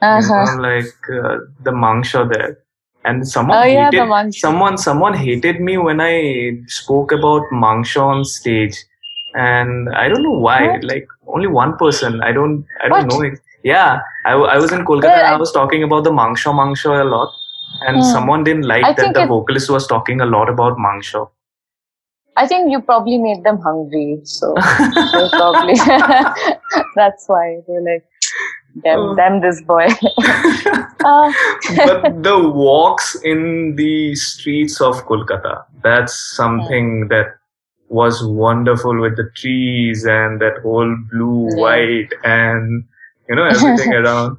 [0.00, 0.20] uh-huh.
[0.22, 2.58] you know, like uh, the mangsha there
[3.04, 6.14] and someone oh, yeah, hated, someone someone hated me when i
[6.66, 8.76] spoke about mangsha on stage
[9.34, 10.84] and i don't know why what?
[10.84, 13.14] like only one person i don't i don't what?
[13.14, 13.38] know it.
[13.64, 17.00] yeah I, I was in kolkata well, and i was talking about the mangsha mangsha
[17.00, 17.30] a lot
[17.86, 18.02] and hmm.
[18.02, 21.28] someone didn't like I that the it, vocalist was talking a lot about mangsha
[22.36, 24.54] I think you probably made them hungry, so,
[25.30, 25.74] probably
[26.96, 28.04] that's why they're like,
[28.82, 29.86] Damn, uh, damn this boy.
[31.04, 31.32] uh.
[31.76, 37.26] but the walks in the streets of Kolkata, that's something that
[37.88, 41.60] was wonderful with the trees and that whole blue, yeah.
[41.60, 42.84] white, and
[43.28, 44.38] you know, everything around.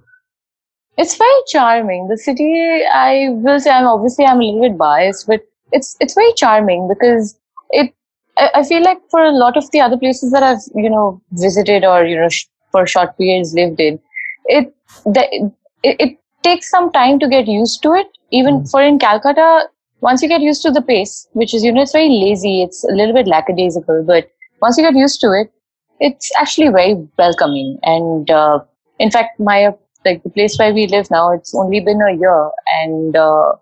[0.98, 2.08] It's very charming.
[2.08, 6.16] The city, I will say, I'm obviously I'm a little bit biased, but it's it's
[6.16, 7.38] very charming because
[7.74, 7.94] it.
[8.38, 11.86] I, feel like for a lot of the other places that I've you know visited
[11.86, 14.00] or you know sh- for short periods lived in,
[14.46, 14.74] it,
[15.06, 15.52] the,
[15.84, 18.08] it, it takes some time to get used to it.
[18.32, 18.72] Even mm.
[18.72, 19.68] for in Calcutta,
[20.02, 22.84] once you get used to the pace, which is, you know, it's very lazy, it's
[22.84, 24.30] a little bit lackadaisical, but
[24.62, 25.52] once you get used to it,
[26.00, 27.78] it's actually very welcoming.
[27.84, 28.60] And uh,
[29.00, 29.74] in fact, my
[30.06, 33.54] like the place where we live now, it's only been a year, and uh,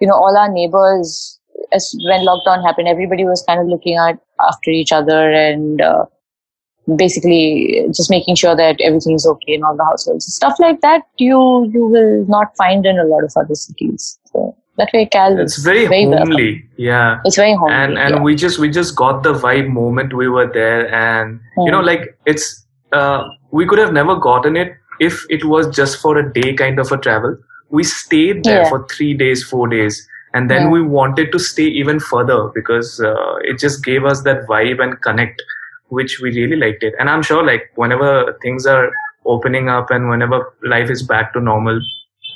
[0.00, 1.35] you know, all our neighbors,
[1.72, 6.04] as when lockdown happened, everybody was kind of looking at after each other and uh,
[6.94, 10.26] basically just making sure that everything is okay in all the households.
[10.32, 14.18] Stuff like that, you you will not find in a lot of other cities.
[14.26, 16.52] So that way, Cal it's very, very homely.
[16.52, 16.70] Welcome.
[16.76, 17.74] Yeah, it's very homely.
[17.74, 18.22] And and yeah.
[18.22, 21.86] we just we just got the vibe moment we were there, and you know, hmm.
[21.86, 26.32] like it's uh, we could have never gotten it if it was just for a
[26.32, 27.36] day kind of a travel.
[27.68, 28.68] We stayed there yeah.
[28.68, 30.70] for three days, four days, and then yeah.
[30.70, 35.00] we wanted to stay even further because uh, it just gave us that vibe and
[35.00, 35.42] connect,
[35.88, 36.94] which we really liked it.
[36.98, 38.10] And I'm sure, like whenever
[38.42, 38.90] things are
[39.24, 41.80] opening up and whenever life is back to normal,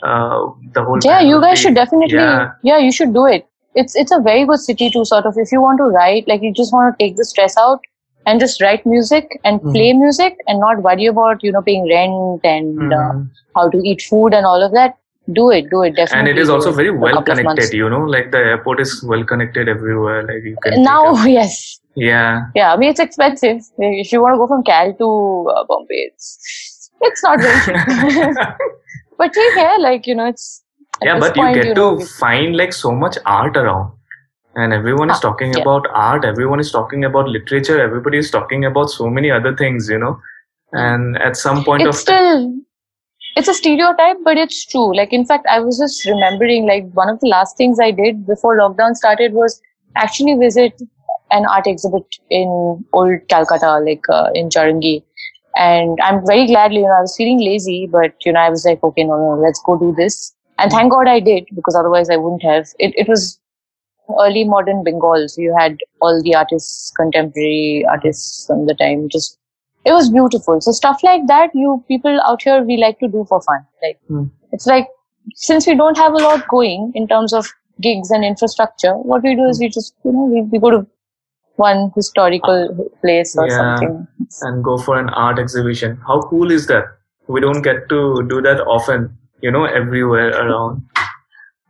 [0.02, 2.52] uh, the whole yeah, you guys be, should definitely yeah.
[2.62, 3.46] yeah, you should do it.
[3.74, 6.42] It's it's a very good city to sort of if you want to write, like
[6.42, 7.80] you just want to take the stress out
[8.24, 9.72] and just write music and mm-hmm.
[9.72, 12.98] play music and not worry about you know paying rent and mm-hmm.
[13.02, 13.22] uh,
[13.60, 14.96] how to eat food and all of that
[15.32, 18.30] do it do it definitely and it is also very well connected you know like
[18.30, 21.78] the airport is well connected everywhere like you can now yes.
[21.96, 22.46] Yeah.
[22.54, 23.62] Yeah i mean it's expensive.
[23.78, 28.46] If you want to go from cal to uh, bombay it's it's not very cheap.
[29.18, 30.62] But yeah like you know it's
[31.02, 33.92] yeah but point, you get you know, to find like so much art around.
[34.54, 35.60] And everyone is ah, talking yeah.
[35.60, 39.88] about art everyone is talking about literature everybody is talking about so many other things
[39.88, 40.18] you know.
[40.72, 42.60] And at some point it's of still
[43.40, 47.08] it's a stereotype but it's true like in fact i was just remembering like one
[47.12, 49.60] of the last things i did before lockdown started was
[49.96, 50.82] actually visit
[51.30, 52.50] an art exhibit in
[52.92, 55.02] old calcutta like uh, in Chowringhee
[55.56, 58.64] and i'm very glad you know i was feeling lazy but you know i was
[58.70, 62.10] like okay no no let's go do this and thank god i did because otherwise
[62.10, 63.40] i wouldn't have it, it was
[64.18, 65.28] early modern Bengal.
[65.28, 69.08] So you had all the artists, contemporary artists from the time.
[69.08, 69.38] Just
[69.84, 70.60] it was beautiful.
[70.60, 73.66] So stuff like that, you people out here we like to do for fun.
[73.82, 74.30] Like mm.
[74.52, 74.88] it's like
[75.34, 77.46] since we don't have a lot going in terms of
[77.80, 80.86] gigs and infrastructure, what we do is we just you know we, we go to
[81.56, 84.06] one historical place or yeah, something
[84.42, 85.98] and go for an art exhibition.
[86.06, 86.84] How cool is that?
[87.28, 90.82] We don't get to do that often, you know, everywhere around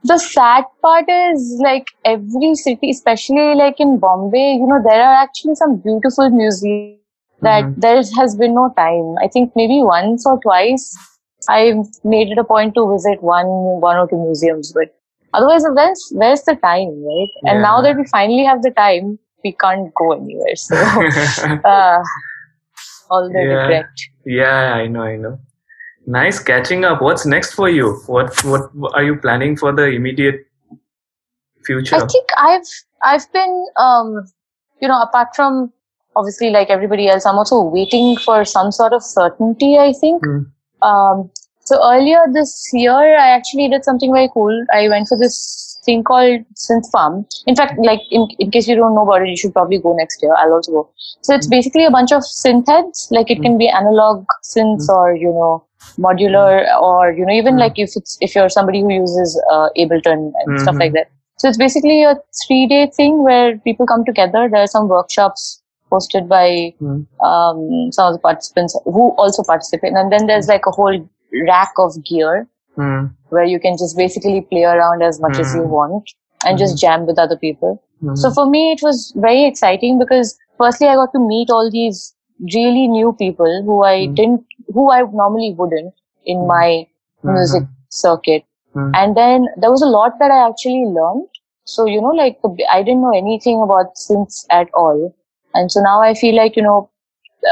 [0.03, 5.23] the sad part is like every city, especially like in Bombay, you know, there are
[5.23, 7.00] actually some beautiful museums
[7.43, 7.81] that mm-hmm.
[7.81, 9.17] there has been no time.
[9.23, 10.97] I think maybe once or twice
[11.49, 14.95] I've made it a point to visit one, one or two museums, but
[15.33, 17.29] otherwise, where's, where's the time, right?
[17.45, 17.53] Yeah.
[17.53, 20.57] And now that we finally have the time, we can't go anywhere.
[20.57, 20.77] So,
[21.65, 22.03] uh,
[23.11, 23.41] all the yeah.
[23.41, 23.87] regret.
[24.25, 25.39] Yeah, I know, I know.
[26.07, 27.03] Nice catching up.
[27.03, 28.01] What's next for you?
[28.07, 30.47] What what are you planning for the immediate
[31.65, 31.97] future?
[31.97, 32.69] I think I've
[33.05, 34.25] I've been um
[34.81, 35.73] you know apart from
[36.17, 39.79] obviously like everybody else, I'm also waiting for some sort of certainty.
[39.79, 40.25] I think.
[40.25, 40.47] Mm.
[40.83, 41.31] Um,
[41.65, 44.67] so earlier this year, I actually did something very cool.
[44.73, 47.27] I went for this thing called Synth Farm.
[47.47, 49.95] In fact, like in, in case you don't know about it, you should probably go
[49.97, 50.35] next year.
[50.37, 50.91] I'll also go.
[51.23, 51.51] So it's hmm.
[51.51, 53.09] basically a bunch of synth heads.
[53.11, 53.43] Like it hmm.
[53.43, 54.95] can be analog synths mm.
[54.95, 55.65] or you know
[55.99, 57.61] modular or you know even mm.
[57.61, 60.59] like if it's if you're somebody who uses uh, ableton and mm-hmm.
[60.59, 64.63] stuff like that so it's basically a three day thing where people come together there
[64.63, 65.60] are some workshops
[65.91, 67.07] hosted by mm.
[67.25, 71.09] um, some of the participants who also participate and then there's like a whole
[71.47, 73.13] rack of gear mm.
[73.29, 75.69] where you can just basically play around as much as you mm.
[75.69, 76.11] want
[76.45, 77.01] and just mm-hmm.
[77.01, 77.83] jam with other people
[78.15, 78.35] so mm-hmm.
[78.35, 82.15] for me it was very exciting because firstly i got to meet all these
[82.55, 84.15] really new people who I mm.
[84.15, 86.49] didn't, who I normally wouldn't in mm.
[86.49, 86.87] my
[87.25, 87.35] mm-hmm.
[87.35, 88.45] music circuit.
[88.75, 88.93] Mm.
[88.95, 91.29] And then there was a lot that I actually learned.
[91.65, 92.39] So, you know, like
[92.71, 95.15] I didn't know anything about synths at all.
[95.55, 96.91] And so now I feel like, you know,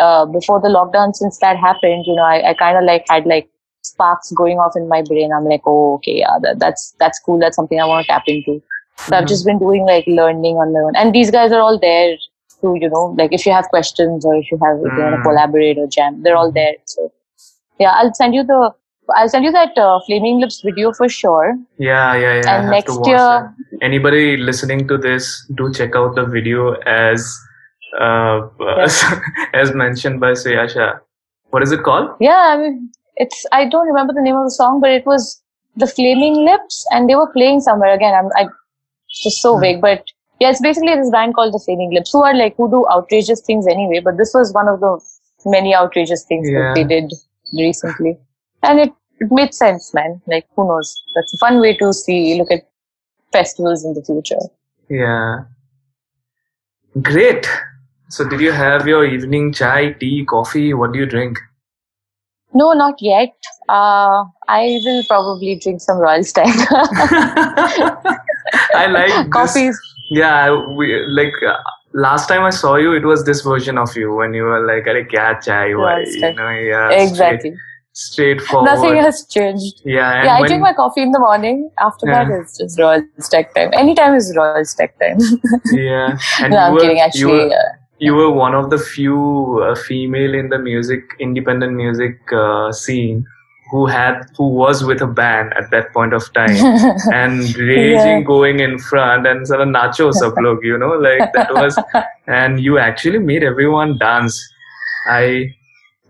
[0.01, 3.27] uh, before the lockdown, since that happened, you know, I, I kind of like had
[3.27, 3.49] like
[3.83, 5.33] sparks going off in my brain.
[5.33, 7.39] I'm like, oh, okay, yeah, that, that's, that's cool.
[7.39, 8.63] That's something I want to tap into.
[8.97, 9.15] So mm-hmm.
[9.15, 10.97] I've just been doing like learning on my own.
[10.97, 12.17] And these guys are all there
[12.61, 15.15] to you know like if you have questions or if you have if you want
[15.15, 15.23] to hmm.
[15.23, 17.13] collaborate or jam they're all there so
[17.79, 18.75] yeah i'll send you the
[19.17, 21.57] I'll send you that uh, Flaming Lips video for sure.
[21.79, 22.61] Yeah, yeah, yeah.
[22.61, 27.35] And next year, anybody listening to this, do check out the video as
[27.99, 29.21] uh, yeah.
[29.55, 31.01] as mentioned by Suyasha.
[31.51, 32.11] What is it called?
[32.21, 35.43] Yeah, I mean, it's I don't remember the name of the song, but it was
[35.77, 38.15] the Flaming Lips, and they were playing somewhere again.
[38.15, 38.49] I'm I
[39.23, 39.61] just so hmm.
[39.63, 40.05] vague, but
[40.41, 43.41] yeah, it's basically this band called the Flaming Lips, who are like who do outrageous
[43.41, 44.01] things anyway.
[44.01, 45.01] But this was one of the
[45.47, 46.59] many outrageous things yeah.
[46.59, 47.13] that they did
[47.55, 48.19] recently,
[48.63, 50.21] and it, it made sense, man.
[50.27, 50.95] Like who knows?
[51.15, 52.69] That's a fun way to see look at
[53.33, 54.41] festivals in the future.
[54.91, 55.45] Yeah,
[57.03, 57.49] great.
[58.11, 60.73] So, did you have your evening chai, tea, coffee?
[60.73, 61.39] What do you drink?
[62.55, 63.35] No, not yet.
[63.69, 66.49] Uh, I will probably drink some Royal Stag.
[68.75, 69.71] I like coffee.
[70.11, 71.59] Yeah, we like uh,
[71.93, 74.87] last time I saw you, it was this version of you when you were like,
[74.87, 77.53] "Are kya chai Royal You know, yeah, exactly.
[77.93, 78.71] Straight, straightforward.
[78.71, 79.83] Nothing has changed.
[79.85, 81.71] Yeah, Yeah, I drink my coffee in the morning.
[81.79, 83.71] After that, it's just Royal Stag time.
[83.75, 85.19] Anytime is Royal Stag time.
[85.73, 87.01] yeah, and no, you I'm were, kidding.
[87.01, 91.73] Actually, were, uh, you were one of the few uh, female in the music independent
[91.75, 93.27] music uh, scene
[93.71, 96.57] who had who was with a band at that point of time
[97.13, 101.53] and raging going in front and sort of nacho sab log, you know like that
[101.53, 101.79] was
[102.27, 104.41] and you actually made everyone dance
[105.09, 105.53] i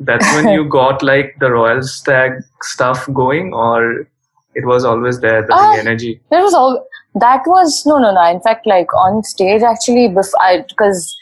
[0.01, 2.33] that's when you got like the royal stag
[2.63, 4.07] stuff going or
[4.55, 6.87] it was always there the Ah, energy That was all.
[7.15, 8.23] That was no, no, no.
[8.31, 11.17] In fact, like on stage, actually, before because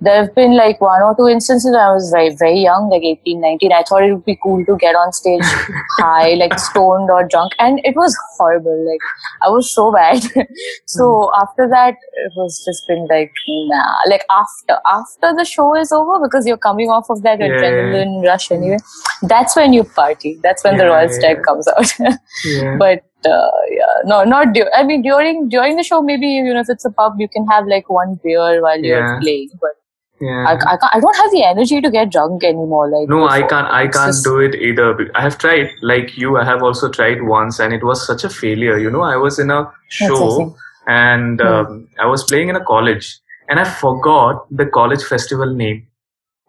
[0.00, 3.02] there have been like one or two instances when I was very, very young, like
[3.02, 3.72] 18, 19.
[3.72, 5.42] I thought it would be cool to get on stage
[5.98, 8.78] high, like stoned or drunk, and it was horrible.
[8.90, 9.00] Like
[9.42, 10.22] I was so bad.
[10.86, 11.94] so after that,
[12.26, 13.98] it was just been like nah.
[14.08, 17.48] Like after after the show is over, because you're coming off of that Yeah.
[17.48, 18.78] adrenaline rush anyway.
[19.22, 20.38] That's when you party.
[20.42, 21.42] That's when the Yeah, Royal yeah, Stag yeah.
[21.42, 21.92] comes out.
[22.44, 26.54] yeah but uh, yeah no not du- i mean during during the show maybe you
[26.54, 29.72] know if it's a pub you can have like one beer while you're playing but
[30.20, 33.28] yeah I, I, can't, I don't have the energy to get drunk anymore like No,
[33.28, 33.66] I can't.
[33.68, 35.10] I can't just- do it either.
[35.14, 36.36] I have tried, like you.
[36.38, 38.78] I have also tried once, and it was such a failure.
[38.78, 40.56] You know, I was in a show,
[40.86, 41.46] and Hmm.
[41.46, 45.86] um, I was playing in a college, and I forgot the college festival name,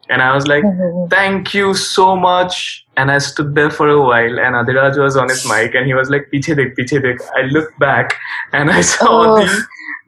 [0.10, 1.10] and I was like, Mhm.
[1.10, 5.30] "Thank you so much." And I stood there for a while, and Adiraj was on
[5.30, 8.16] his mic, and he was like, "Piche dekh, piche dekh." I looked back,
[8.52, 9.36] and I saw Oh.
[9.42, 9.46] the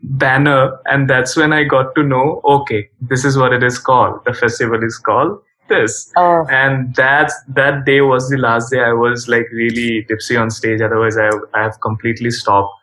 [0.04, 4.24] banner, and that's when I got to know, okay, this is what it is called.
[4.26, 5.40] The festival is called
[5.70, 10.36] this oh and that's that day was the last day I was like really tipsy
[10.36, 10.82] on stage.
[10.82, 12.74] Otherwise, I I have completely stopped.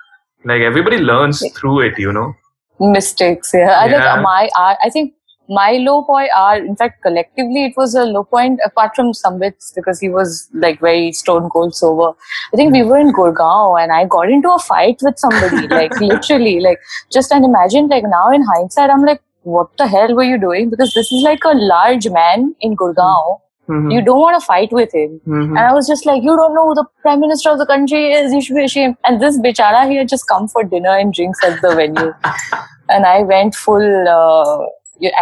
[0.44, 2.32] Like everybody learns through it, you know.
[2.80, 4.00] mistakes yeah, I Yeah.
[4.14, 5.14] think my I, I think
[5.48, 9.72] my low point are in fact collectively it was a low point apart from Sambit's
[9.76, 12.08] because he was like very stone cold sober
[12.52, 15.98] i think we were in gurgaon and i got into a fight with somebody like
[16.00, 16.78] literally like
[17.10, 20.68] just and imagine like now in hindsight i'm like what the hell were you doing
[20.68, 23.36] because this is like a large man in gurgaon
[23.68, 23.88] Mhm.
[23.92, 25.48] you don't want to fight with him Mhm.
[25.48, 27.98] and I was just like, you don't know who the prime minister of the country
[28.18, 28.32] is.
[28.36, 28.94] You should be ashamed.
[29.04, 32.14] And this bichara, he had just come for dinner and drinks at the venue.
[32.88, 34.56] and I went full uh,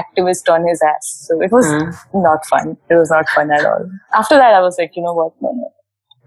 [0.03, 1.27] activist on his ass.
[1.29, 1.67] So it was
[2.15, 2.77] not fun.
[2.91, 3.85] It was not fun at all.
[4.15, 5.33] After that, I was like, you know what?
[5.41, 5.73] No.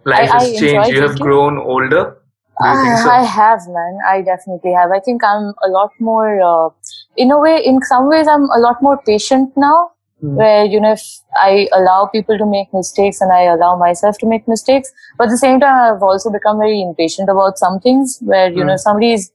[0.05, 0.89] life I- has I changed.
[0.91, 2.15] You have grown older.
[2.61, 3.09] Think Ah, so?
[3.09, 3.97] I have, man.
[4.07, 4.91] I definitely have.
[4.91, 6.69] I think I'm a lot more, uh,
[7.15, 9.91] in a way, in some ways, I'm a lot more patient now.
[10.21, 10.35] Hmm.
[10.35, 11.03] Where, you know, if
[11.35, 14.91] I allow people to make mistakes and I allow myself to make mistakes.
[15.17, 18.61] But at the same time, I've also become very impatient about some things where, you
[18.63, 18.67] Hmm.
[18.67, 19.31] know, somebody is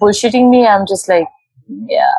[0.00, 0.66] bullshitting me.
[0.66, 1.28] I'm just like,
[1.98, 2.14] yeah.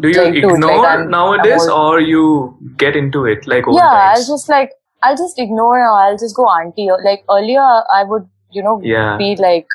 [0.00, 4.12] Do you dude, like, ignore I'm- nowadays, I'm or you get into it like yeah,
[4.14, 4.70] I'll just like,
[5.02, 6.88] I'll just ignore or I'll just go auntie.
[7.04, 7.60] Like earlier,
[7.98, 9.16] I would, you know, Yeah.
[9.16, 9.66] be like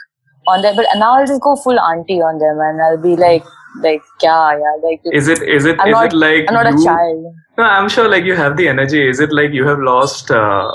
[0.47, 3.43] on them, but now I'll just go full auntie on them, and I'll be like,
[3.81, 6.71] like, yeah, yeah, like, Is it is it I'm is not- it like I'm not
[6.73, 7.25] you, a child.
[7.57, 9.07] No, I'm sure like you have the energy.
[9.09, 10.71] Is it like you have lost uh,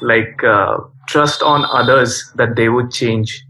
[0.00, 3.44] like uh, trust on others that they would change?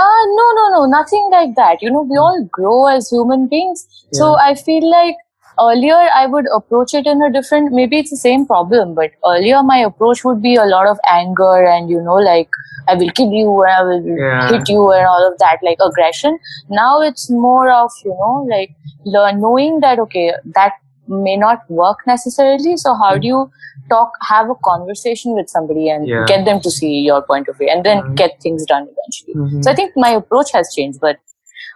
[0.00, 1.82] Uh, no, no, no, nothing like that.
[1.82, 3.86] You know, we all grow as human beings.
[4.12, 5.16] So I feel like
[5.60, 9.62] earlier I would approach it in a different, maybe it's the same problem, but earlier
[9.62, 12.48] my approach would be a lot of anger and, you know, like,
[12.88, 14.48] I will kill you and I will Yeah.
[14.52, 16.38] hit you and all of that, like aggression.
[16.70, 18.70] Now it's more of, you know, like
[19.04, 20.74] learn, knowing that, okay, that
[21.08, 22.76] may not work necessarily.
[22.76, 23.50] So how do you
[23.90, 26.24] talk, have a conversation with somebody and Yeah.
[26.26, 28.14] get them to see your point of view and then Mhm.
[28.16, 29.34] get things done eventually?
[29.34, 29.64] Mhm.
[29.64, 31.16] So I think my approach has changed, but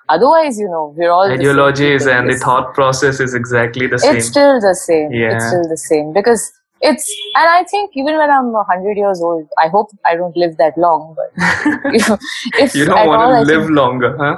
[0.09, 2.18] otherwise, you know, we're all ideologies people.
[2.18, 4.16] and the thought process is exactly the same.
[4.16, 5.12] It's still the same.
[5.12, 5.35] Yeah.
[5.37, 9.47] It's still the same because it's, and I think even when I'm hundred years old,
[9.64, 11.14] I hope I don't live that long.
[11.16, 11.30] But
[11.95, 12.11] if,
[12.59, 14.37] if you don't want all, to live think- longer, huh?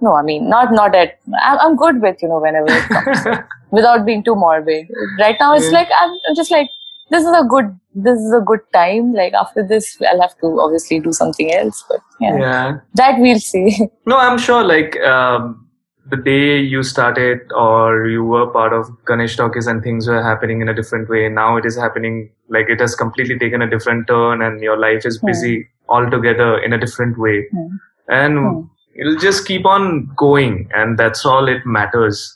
[0.00, 1.18] no, I mean, not not at.
[1.42, 3.26] I'm, I'm good with you know whenever it comes
[3.70, 4.86] without being too morbid.
[5.18, 6.68] Right now, it's like I'm I'm just like
[7.10, 9.12] this is a good this is a good time.
[9.12, 11.84] Like after this, I'll have to obviously do something else.
[11.88, 12.78] But yeah, yeah.
[12.94, 13.78] that we'll see.
[14.06, 15.68] No, I'm sure like um,
[16.08, 20.60] the day you started or you were part of Ganesh Talkies and things were happening
[20.60, 21.28] in a different way.
[21.28, 25.04] Now it is happening like it has completely taken a different turn and your life
[25.04, 25.26] is Hmm.
[25.26, 27.46] busy altogether in a different way.
[27.50, 27.66] Hmm.
[28.08, 28.60] And Hmm.
[28.94, 32.35] it'll just keep on going and that's all it matters.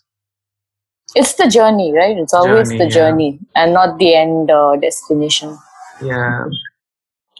[1.15, 2.17] It's the journey, right?
[2.17, 2.91] It's always Journey, the yeah.
[2.91, 5.59] journey and not the end uh, destination.
[6.03, 6.47] Yeah.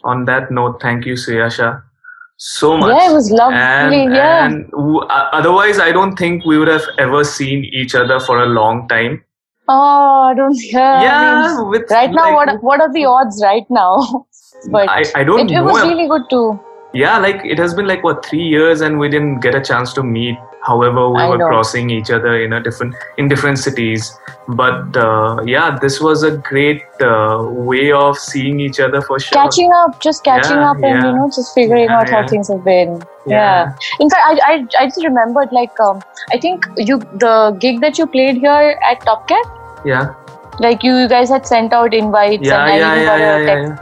[0.03, 1.83] On that note, thank you, Suyasha,
[2.37, 2.89] so much.
[2.89, 3.57] Yeah, it was lovely.
[3.57, 4.45] And, yeah.
[4.45, 8.39] and w- uh, otherwise, I don't think we would have ever seen each other for
[8.39, 9.23] a long time.
[9.67, 10.57] Oh, I don't.
[10.63, 11.01] Yeah.
[11.01, 14.25] Yeah, I mean, right now, like, what what are the odds right now?
[14.71, 16.59] but I, I don't it, it was really good too.
[16.93, 19.93] yeah, like it has been like what three years, and we didn't get a chance
[19.93, 20.35] to meet.
[20.63, 21.47] However, we I were know.
[21.47, 24.17] crossing each other in a different in different cities.
[24.47, 29.41] But uh, yeah, this was a great uh, way of seeing each other for sure.
[29.41, 31.03] Catching up, just catching Yeah, up, and yeah.
[31.03, 33.01] you know, just figuring Yeah, out how things have been.
[33.25, 33.71] Yeah.
[33.99, 36.01] In fact, I I, I just remembered like um
[36.33, 39.45] I think you the gig that you played here at Top Cat,
[39.85, 40.13] Yeah,
[40.59, 43.19] like you, you guys had sent out invites yeah, and I yeah, even yeah, got
[43.19, 43.73] yeah, a text.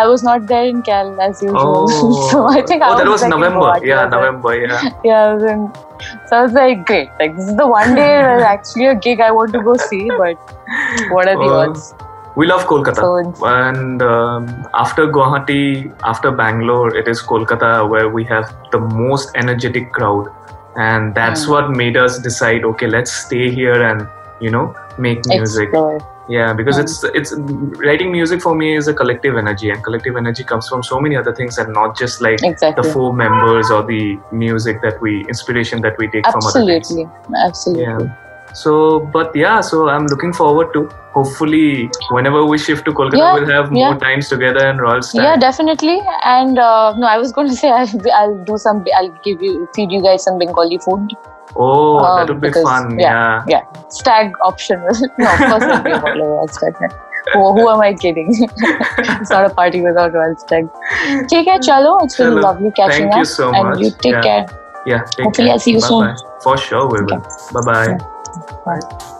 [0.00, 3.06] I was not there in Cal as usual, Oh, so I think I oh, that
[3.12, 3.70] was like, November.
[3.92, 4.08] Yeah.
[4.16, 4.54] November.
[4.64, 4.82] Yeah.
[5.04, 5.62] Yeah, I was in,
[6.28, 7.08] so I was like, great.
[7.20, 10.04] Like this is the one day where actually a gig I want to go see,
[10.18, 10.36] but
[11.14, 11.94] what are the Oh, odds?
[12.40, 13.04] We love Kolkata.
[13.04, 14.44] So and um,
[14.74, 20.28] after Guwahati, after Bangalore, it is Kolkata where we have the most energetic crowd,
[20.76, 21.50] and that's Mm.
[21.54, 22.68] what made us decide.
[22.74, 24.06] Okay, let's stay here and
[24.46, 24.62] you know
[25.08, 25.68] make music.
[25.72, 25.98] explore.
[26.28, 27.32] Yeah, because it's it's
[27.84, 31.16] writing music for me is a collective energy, and collective energy comes from so many
[31.16, 35.80] other things, and not just like the four members or the music that we inspiration
[35.82, 36.90] that we take from other things.
[36.90, 37.06] Absolutely.
[37.46, 37.84] Absolutely.
[37.84, 38.16] Yeah.
[38.52, 43.34] So, but yeah, so I'm looking forward to hopefully whenever we shift to Kolkata, Yeah,
[43.34, 43.90] we'll have yeah.
[43.90, 45.22] more times together in Royal Stag.
[45.22, 46.00] Yeah, definitely.
[46.24, 48.84] And uh, no, I was going to say I'll, I'll do some.
[48.96, 51.12] I'll give you feed you guys some Bengali food.
[51.56, 52.98] Oh, Um, that would be because- fun.
[52.98, 53.42] yeah.
[53.48, 53.62] Yeah.
[53.88, 54.88] Stag optional.
[55.18, 56.74] no, of course I'll be Royal Stag.
[57.34, 58.28] Who, who am I kidding?
[58.58, 60.68] it's not a party without Royal Stag.
[61.28, 62.02] Take care, chalo.
[62.04, 62.42] It's been Chalo.
[62.42, 63.18] lovely catching Thank up.
[63.18, 63.80] you so and much.
[63.80, 64.22] you take Yeah.
[64.22, 64.46] care.
[64.86, 65.02] Yeah.
[65.04, 65.52] take Hopefully care.
[65.54, 66.06] I'll see you soon.
[66.06, 66.40] Bye-bye.
[66.42, 67.14] For sure, we will.
[67.14, 67.28] Okay.
[67.52, 67.98] Bye bye.
[68.80, 69.14] Bye.